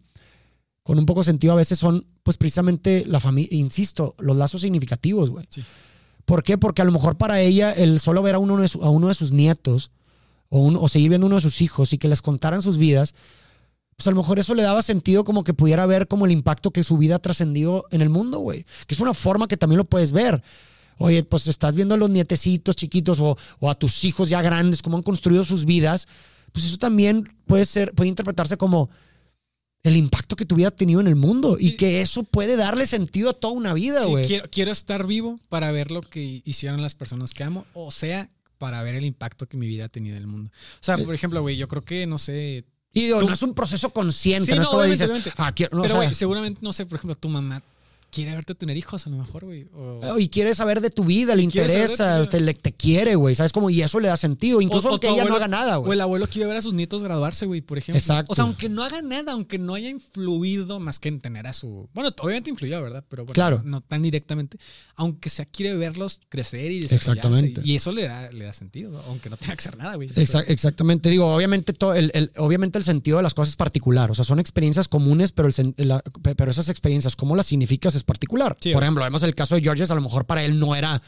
[0.84, 4.60] con un poco de sentido a veces son, pues precisamente la familia, insisto, los lazos
[4.60, 5.46] significativos, güey.
[6.26, 6.58] ¿Por qué?
[6.58, 9.14] Porque a lo mejor para ella el solo ver a uno de, a uno de
[9.14, 9.90] sus nietos
[10.50, 13.14] o, o seguir viendo a uno de sus hijos y que les contaran sus vidas,
[13.96, 16.70] pues a lo mejor eso le daba sentido como que pudiera ver como el impacto
[16.70, 18.64] que su vida ha trascendido en el mundo, güey.
[18.86, 20.42] Que es una forma que también lo puedes ver.
[20.98, 24.82] Oye, pues estás viendo a los nietecitos chiquitos o, o a tus hijos ya grandes,
[24.82, 26.06] cómo han construido sus vidas,
[26.52, 28.90] pues eso también puede ser, puede interpretarse como,
[29.84, 32.86] el impacto que tu vida ha tenido en el mundo y que eso puede darle
[32.86, 34.26] sentido a toda una vida, güey.
[34.50, 38.82] quiero, estar vivo para ver lo que hicieron las personas que amo, o sea, para
[38.82, 40.50] ver el impacto que mi vida ha tenido en el mundo.
[40.54, 41.04] O sea, eh.
[41.04, 42.64] por ejemplo, güey, yo creo que, no sé...
[42.94, 46.14] Y digo, no es un proceso consciente, no, es como dices, ah, quiero, Pero, güey,
[46.14, 47.62] seguramente, no sé, por ejemplo, tu mamá
[48.14, 49.66] quiere verte tener hijos a lo mejor, güey.
[49.74, 53.34] Oh, y quiere saber de tu vida, le interesa, te, te, quiere, güey.
[53.34, 53.70] ¿Sabes cómo?
[53.70, 55.90] Y eso le da sentido, incluso aunque ella no haga nada, güey.
[55.90, 57.98] O el abuelo quiere ver a sus nietos graduarse, güey, por ejemplo.
[57.98, 58.30] Exacto.
[58.30, 61.52] O sea, aunque no haga nada, aunque no haya influido más que en tener a
[61.52, 61.88] su.
[61.92, 63.04] Bueno, obviamente influyó, ¿verdad?
[63.08, 63.62] Pero bueno, claro.
[63.64, 64.58] no tan directamente.
[64.94, 67.62] Aunque sea quiere verlos crecer y Exactamente.
[67.64, 70.08] Y eso le da, le da sentido, aunque no tenga que hacer nada, güey.
[70.14, 71.10] exactamente.
[71.10, 74.12] Digo, obviamente, todo el, obviamente el sentido de las cosas es particular.
[74.12, 76.02] O sea, son experiencias comunes, pero, el,
[76.36, 78.03] pero esas experiencias, ¿cómo las significas?
[78.04, 78.54] Es particular.
[78.60, 81.00] Sí, por ejemplo, vemos el caso de Georges, a lo mejor para él no era,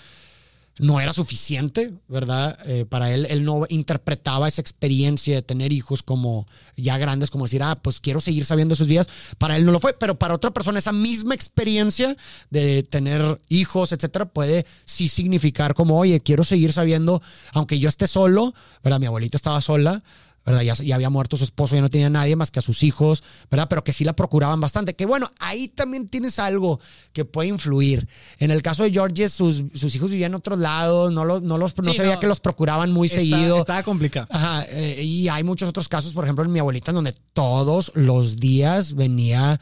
[0.79, 2.59] no era suficiente, ¿verdad?
[2.65, 7.45] Eh, para él, él no interpretaba esa experiencia de tener hijos como ya grandes, como
[7.45, 9.09] decir, ah, pues quiero seguir sabiendo sus vidas.
[9.37, 12.17] Para él no lo fue, pero para otra persona esa misma experiencia
[12.49, 17.21] de tener hijos, etcétera, puede sí significar como, oye, quiero seguir sabiendo,
[17.53, 19.01] aunque yo esté solo, ¿verdad?
[19.01, 20.03] Mi abuelita estaba sola
[20.47, 20.63] ¿verdad?
[20.63, 23.67] Ya, había muerto su esposo, ya no tenía nadie más que a sus hijos, ¿verdad?
[23.69, 24.95] Pero que sí la procuraban bastante.
[24.95, 26.81] Que bueno, ahí también tienes algo
[27.13, 28.09] que puede influir.
[28.39, 31.59] En el caso de George, sus, sus hijos vivían en otros lados, no, los, no,
[31.59, 33.59] los, no se veía que los procuraban muy seguido.
[33.59, 34.29] Estaba complicado.
[34.31, 38.37] Ajá, eh, y hay muchos otros casos, por ejemplo, en mi abuelita, donde todos los
[38.37, 39.61] días venía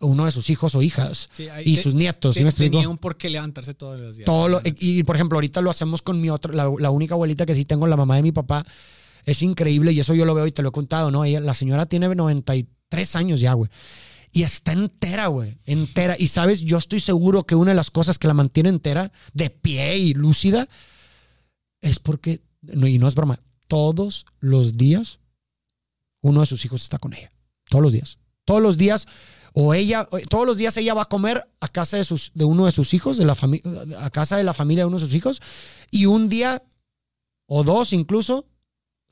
[0.00, 1.30] uno de sus hijos o hijas
[1.64, 2.34] y sus nietos.
[2.34, 2.72] ¿sí me explico?
[2.72, 4.26] Tenía un por qué levantarse todos los días.
[4.26, 7.54] Todo y, por ejemplo, ahorita lo hacemos con mi otra, la, la, única abuelita que
[7.54, 8.64] sí tengo, la mamá de mi papá,
[9.24, 11.24] es increíble y eso yo lo veo y te lo he contado, ¿no?
[11.24, 13.70] La señora tiene 93 años ya, güey.
[14.32, 15.58] Y está entera, güey.
[15.66, 16.16] Entera.
[16.18, 19.50] Y sabes, yo estoy seguro que una de las cosas que la mantiene entera, de
[19.50, 20.66] pie y lúcida,
[21.82, 25.18] es porque, y no es broma, todos los días
[26.22, 27.30] uno de sus hijos está con ella.
[27.68, 28.18] Todos los días.
[28.44, 29.06] Todos los días,
[29.52, 32.66] o ella, todos los días ella va a comer a casa de, sus, de uno
[32.66, 33.70] de sus hijos, de la familia,
[34.00, 35.40] a casa de la familia de uno de sus hijos,
[35.90, 36.62] y un día
[37.46, 38.46] o dos incluso,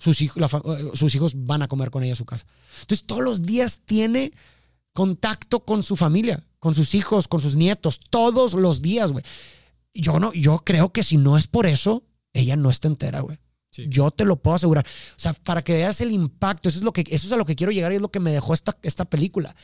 [0.01, 0.42] sus hijos,
[0.94, 2.46] sus hijos van a comer con ella a su casa.
[2.80, 4.32] Entonces, todos los días tiene
[4.92, 9.24] contacto con su familia, con sus hijos, con sus nietos, todos los días, güey.
[9.92, 13.38] Yo no, yo creo que si no es por eso, ella no está entera, güey.
[13.88, 14.84] Yo te lo puedo asegurar.
[14.84, 17.44] O sea, para que veas el impacto, eso es, lo que, eso es a lo
[17.44, 19.55] que quiero llegar y es lo que me dejó esta, esta película.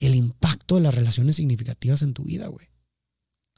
[0.00, 2.68] El impacto de las relaciones significativas en tu vida, güey.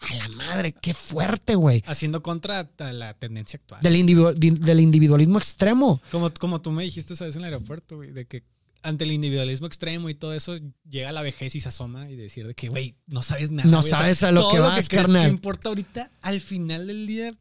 [0.00, 1.82] A la madre, qué fuerte, güey.
[1.86, 3.82] Haciendo contra la tendencia actual.
[3.82, 6.02] Del, del individualismo extremo.
[6.10, 8.44] Como, como tú me dijiste esa vez en el aeropuerto, güey, de que
[8.82, 10.54] ante el individualismo extremo y todo eso,
[10.88, 13.68] llega la vejez y se asoma y decir de que, güey, no sabes nada.
[13.68, 15.24] No sabes a lo que vas, que carnal.
[15.24, 17.34] que importa ahorita, al final del día,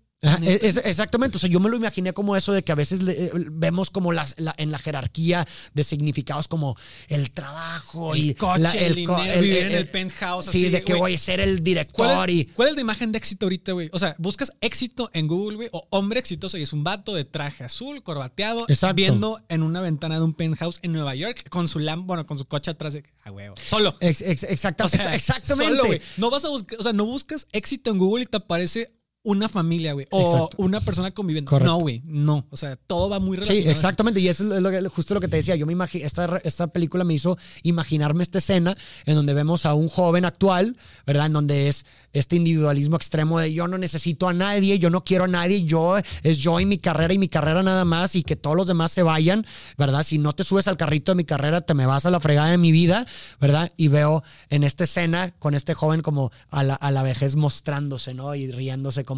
[0.43, 3.89] exactamente, o sea, yo me lo imaginé como eso de que a veces eh, vemos
[3.89, 6.75] como las, en la jerarquía de significados como
[7.07, 10.45] el trabajo y coche, el, dinero, el, vivir en el penthouse.
[10.45, 12.45] Sí, de que voy a ser el director ¿Cuál es, y...
[12.45, 13.89] ¿Cuál es la imagen de éxito ahorita, güey?
[13.91, 17.25] O sea, buscas éxito en Google, güey, o hombre exitoso y es un vato de
[17.25, 21.79] traje azul, corbateado, viendo en una ventana de un penthouse en Nueva York con su
[21.79, 23.03] lamp, bueno, con su coche atrás de...
[23.23, 23.55] A huevo.
[23.63, 23.95] Solo.
[23.99, 25.15] exactamente.
[25.15, 25.77] exactamente.
[25.77, 28.91] Solo, No vas a buscar, o sea, no buscas éxito en Google y te aparece
[29.25, 30.07] una familia, güey.
[30.11, 31.59] O una persona conviviendo.
[31.59, 32.01] No, güey.
[32.05, 32.45] No.
[32.51, 33.65] O sea, todo va muy relacionado.
[33.65, 34.19] Sí, exactamente.
[34.21, 35.55] Y eso es justo lo que te decía.
[35.55, 39.73] Yo me imagino, esta, esta película me hizo imaginarme esta escena en donde vemos a
[39.73, 41.25] un joven actual, ¿verdad?
[41.25, 45.25] En donde es este individualismo extremo de yo no necesito a nadie, yo no quiero
[45.25, 48.35] a nadie, yo es yo y mi carrera y mi carrera nada más y que
[48.35, 49.45] todos los demás se vayan,
[49.77, 50.03] ¿verdad?
[50.03, 52.49] Si no te subes al carrito de mi carrera, te me vas a la fregada
[52.49, 53.05] de mi vida,
[53.41, 53.71] ¿verdad?
[53.75, 58.13] Y veo en esta escena con este joven como a la, a la vejez mostrándose,
[58.13, 58.35] ¿no?
[58.35, 59.14] Y riéndose como,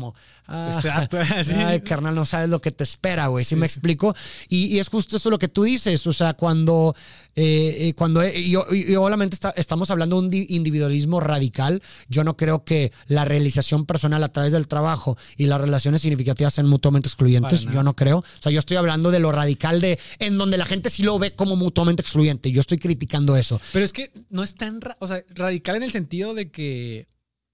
[0.48, 1.08] ah,
[1.68, 4.16] ay, carnal, no sabes lo que te espera, güey, ¿sí, me explico?
[4.50, 6.96] Y, es justo eso lo que tú dices, o sea, cuando,
[7.36, 8.66] eh, eh, cuando eh, yo,
[9.00, 14.30] obviamente estamos hablando de un individualismo radical, yo no creo que la realización personal a
[14.30, 17.64] través del trabajo y las relaciones significativas sean mutuamente excluyentes.
[17.66, 18.20] Yo no creo.
[18.20, 21.20] O sea, yo estoy hablando de lo radical de en donde la gente sí lo
[21.20, 22.52] ve como mutuamente excluyente.
[22.52, 23.60] Yo estoy criticando eso.
[23.74, 27.08] Pero es que no es tan, o sea, radical en el sentido de que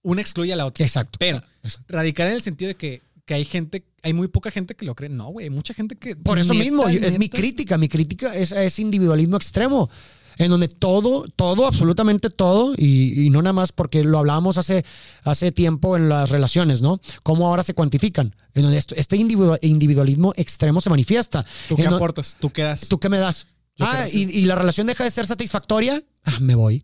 [0.04, 0.86] una excluye a la otra.
[0.86, 1.18] Exacto.
[1.20, 1.42] Pero
[1.88, 4.96] radical en el sentido de que, que hay gente, hay muy poca gente que lo
[4.96, 5.10] cree.
[5.10, 6.16] No, güey, mucha gente que...
[6.16, 7.78] Por eso mismo, es mi crítica.
[7.78, 9.90] Mi crítica es, es individualismo extremo
[10.38, 14.84] en donde todo, todo, absolutamente todo, y, no nada más porque lo hablábamos hace,
[15.24, 17.00] hace tiempo en las relaciones, ¿no?
[17.24, 21.46] Cómo ahora se cuantifican, en donde este individualismo extremo se manifiesta.
[21.68, 22.38] ¿Tú qué aportas?
[22.40, 22.88] ¿Tú qué das?
[22.88, 23.48] ¿Tú qué me das?
[23.80, 26.84] ah, y, la relación deja de ser satisfactoria, ah, me voy.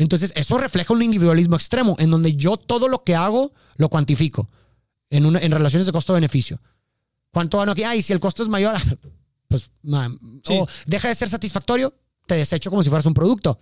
[0.00, 4.48] Entonces, eso refleja un individualismo extremo, en donde yo todo lo que hago lo cuantifico
[5.10, 6.58] en, una, en relaciones de costo-beneficio.
[7.30, 7.82] ¿Cuánto gano aquí?
[7.82, 8.74] Ay, si el costo es mayor,
[9.48, 9.70] pues,
[10.48, 11.94] o deja de ser satisfactorio,
[12.26, 13.58] te desecho como si fueras un producto.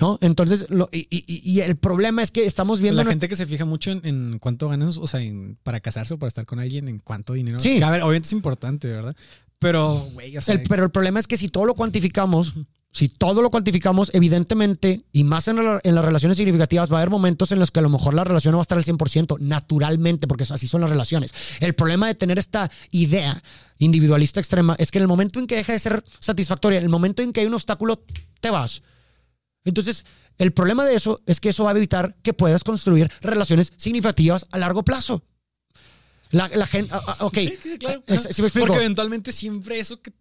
[0.00, 0.18] ¿No?
[0.20, 3.04] Entonces, y, el problema es que estamos viendo.
[3.04, 5.20] La gente que se fija mucho en, cuánto ganas, o sea,
[5.62, 7.60] para casarse o para estar con alguien, en cuánto dinero.
[7.60, 7.80] Sí.
[7.80, 9.14] A ver, obviamente es importante, ¿verdad?
[9.60, 12.54] Pero, güey, o sea, Pero el problema es que si todo lo cuantificamos,
[12.92, 17.10] si todo lo cuantificamos, evidentemente, y más en, en, las relaciones significativas, va a haber
[17.10, 19.38] momentos en los que a lo mejor la relación no va a estar al 100%,
[19.40, 21.32] naturalmente, porque así son las relaciones.
[21.60, 23.42] El problema de tener esta idea
[23.78, 26.90] individualista extrema es que en el momento en que deja de ser satisfactoria, en el
[26.90, 28.04] momento en que hay un obstáculo,
[28.40, 28.82] te vas.
[29.64, 30.04] Entonces,
[30.36, 34.44] el problema de eso es que eso va a evitar que puedas construir relaciones significativas
[34.50, 35.24] a largo plazo.
[36.30, 37.38] La, gente, ah, ah, ok.
[37.62, 38.02] Sí, claro.
[38.06, 38.18] Eh,
[38.58, 40.12] porque eventualmente siempre eso que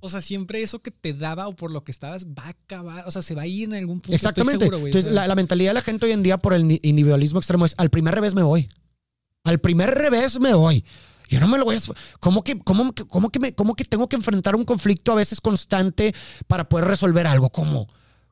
[0.00, 3.04] o sea, siempre eso que te daba o por lo que estabas va a acabar,
[3.06, 4.14] o sea, se va a ir en algún punto.
[4.14, 4.66] Exactamente.
[4.66, 7.90] Entonces, la, mentalidad de la gente hoy en día por el individualismo extremo es al
[7.90, 8.68] primer revés me voy.
[9.44, 10.84] Al primer revés me voy.
[11.28, 11.80] Yo no me lo voy a.
[12.20, 15.40] ¿Cómo que, cómo, cómo que, me, cómo que tengo que enfrentar un conflicto a veces
[15.40, 16.14] constante
[16.46, 17.50] para poder resolver algo?
[17.50, 17.88] ¿Cómo?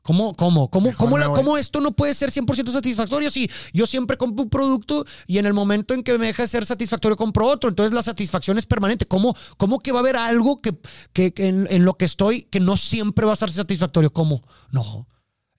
[0.07, 4.43] ¿Cómo, cómo, cómo, cómo, cómo, esto no puede ser 100% satisfactorio si yo siempre compro
[4.43, 7.69] un producto y en el momento en que me deja de ser satisfactorio compro otro?
[7.69, 9.05] Entonces la satisfacción es permanente.
[9.05, 10.79] ¿Cómo, cómo que va a haber algo que,
[11.11, 14.13] que, en, lo que estoy que no siempre va a ser satisfactorio?
[14.13, 14.41] ¿Cómo?
[14.71, 15.05] No.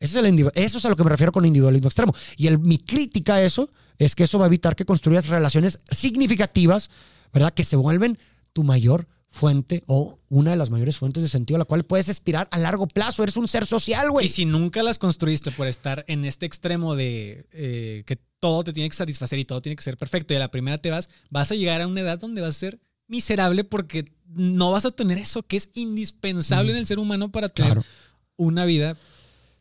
[0.01, 2.14] Eso es, el eso es a lo que me refiero con individualismo extremo.
[2.38, 3.68] Y el, mi crítica a eso
[3.99, 6.88] es que eso va a evitar que construyas relaciones significativas,
[7.34, 7.53] ¿verdad?
[7.53, 8.18] Que se vuelven
[8.55, 12.09] tu mayor fuente o una de las mayores fuentes de sentido a la cual puedes
[12.09, 13.22] aspirar a largo plazo.
[13.22, 14.26] Eres un ser social, güey.
[14.26, 18.72] Y si nunca las construiste por estar en este extremo de eh, que todo te
[18.72, 21.11] tiene que satisfacer y todo tiene que ser perfecto y a la primera te vas,
[21.31, 24.91] vas a llegar a una edad donde vas a ser miserable porque no vas a
[24.91, 27.83] tener eso que es indispensable en el ser humano para tener
[28.37, 28.97] una vida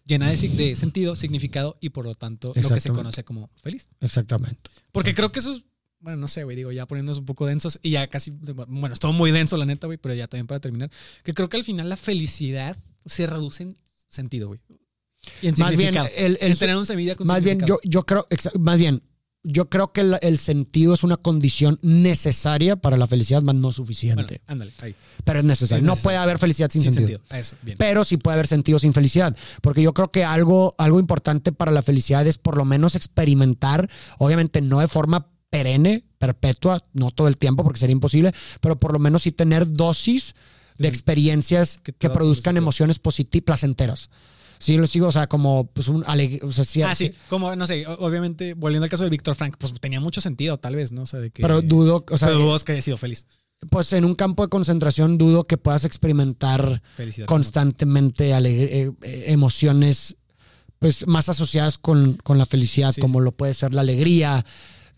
[0.06, 3.90] llena de, de, sentido, significado y por lo tanto lo que se conoce como feliz.
[4.00, 4.70] Exactamente.
[4.92, 5.64] Porque creo que eso es,
[6.08, 9.00] bueno, no sé, güey, digo, ya poniéndonos un poco densos y ya casi, bueno, es
[9.00, 10.90] todo muy denso la neta, güey, pero ya también para terminar,
[11.22, 13.76] que creo que al final la felicidad se reduce en
[14.08, 14.62] sentido, güey.
[15.42, 18.26] Y en más bien, el, tener un semilla con Más bien, yo, yo creo,
[18.58, 19.04] más bien,
[19.44, 24.40] yo creo que el, sentido es una condición necesaria para la felicidad, más no suficiente.
[24.48, 24.96] ándale, ahí.
[25.26, 25.86] Pero es necesario.
[25.86, 27.20] No puede haber felicidad sin, sentido.
[27.78, 29.36] Pero sí puede haber sentido sin felicidad.
[29.62, 33.90] Porque yo creo que algo, algo importante para la felicidad es por lo menos experimentar,
[34.20, 38.32] obviamente no de forma perenne, perpetua, no todo el tiempo porque sería imposible,
[38.62, 40.36] pero por lo menos sí tener dosis
[40.78, 44.10] de experiencias que, que produzcan emociones positivas, placenteras
[44.60, 47.68] sí lo sigo, o sea, como pues un o sea, sí, Ah, sí, como, no
[47.68, 51.04] sé, obviamente, volviendo al caso de Víctor Frank, pues tenía mucho sentido, tal vez, ¿no?
[51.04, 51.42] O sea, de que.
[51.42, 52.30] Pero dudo, o sea.
[52.30, 53.26] Pero dudo que haya sido feliz.
[53.72, 56.84] Pues en un campo de concentración dudo que puedas experimentar
[57.26, 60.16] constantemente eh, eh, emociones
[60.78, 64.46] pues más asociadas con, la felicidad, como lo puede ser la alegría,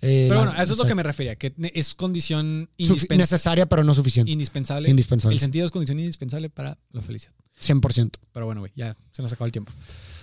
[0.01, 2.69] eh, pero bueno, a eso es lo que me refería, que es condición
[3.09, 4.31] necesaria, pero no suficiente.
[4.31, 4.89] Indispensable.
[4.89, 5.35] Indispensable.
[5.35, 7.33] El sentido es condición indispensable para la felicidad.
[7.61, 8.11] 100%.
[8.31, 9.71] Pero bueno, güey, ya se nos acabó el tiempo.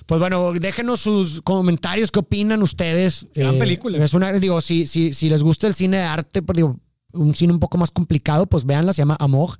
[0.07, 3.27] Pues bueno, déjenos sus comentarios, qué opinan ustedes.
[3.35, 4.03] Gran eh, película.
[4.03, 6.79] Es una, digo, si, si, si les gusta el cine de arte, pues digo,
[7.13, 9.59] un cine un poco más complicado, pues véanla, se llama Amor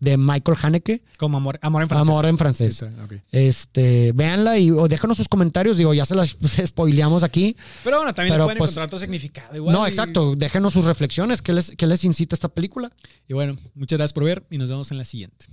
[0.00, 1.02] de Michael Haneke.
[1.18, 2.08] Como amor, amor en francés.
[2.08, 2.84] Amor en francés.
[3.30, 5.76] Este, véanla y o déjanos sus comentarios.
[5.76, 6.36] Digo, ya se las
[6.66, 7.54] spoileamos aquí.
[7.84, 9.54] Pero bueno, también pueden pues, encontrar otro significado.
[9.54, 10.34] Igual no, exacto.
[10.34, 11.42] Déjenos sus reflexiones.
[11.42, 12.90] ¿Qué les, ¿Qué les incita esta película?
[13.28, 15.46] Y bueno, muchas gracias por ver y nos vemos en la siguiente.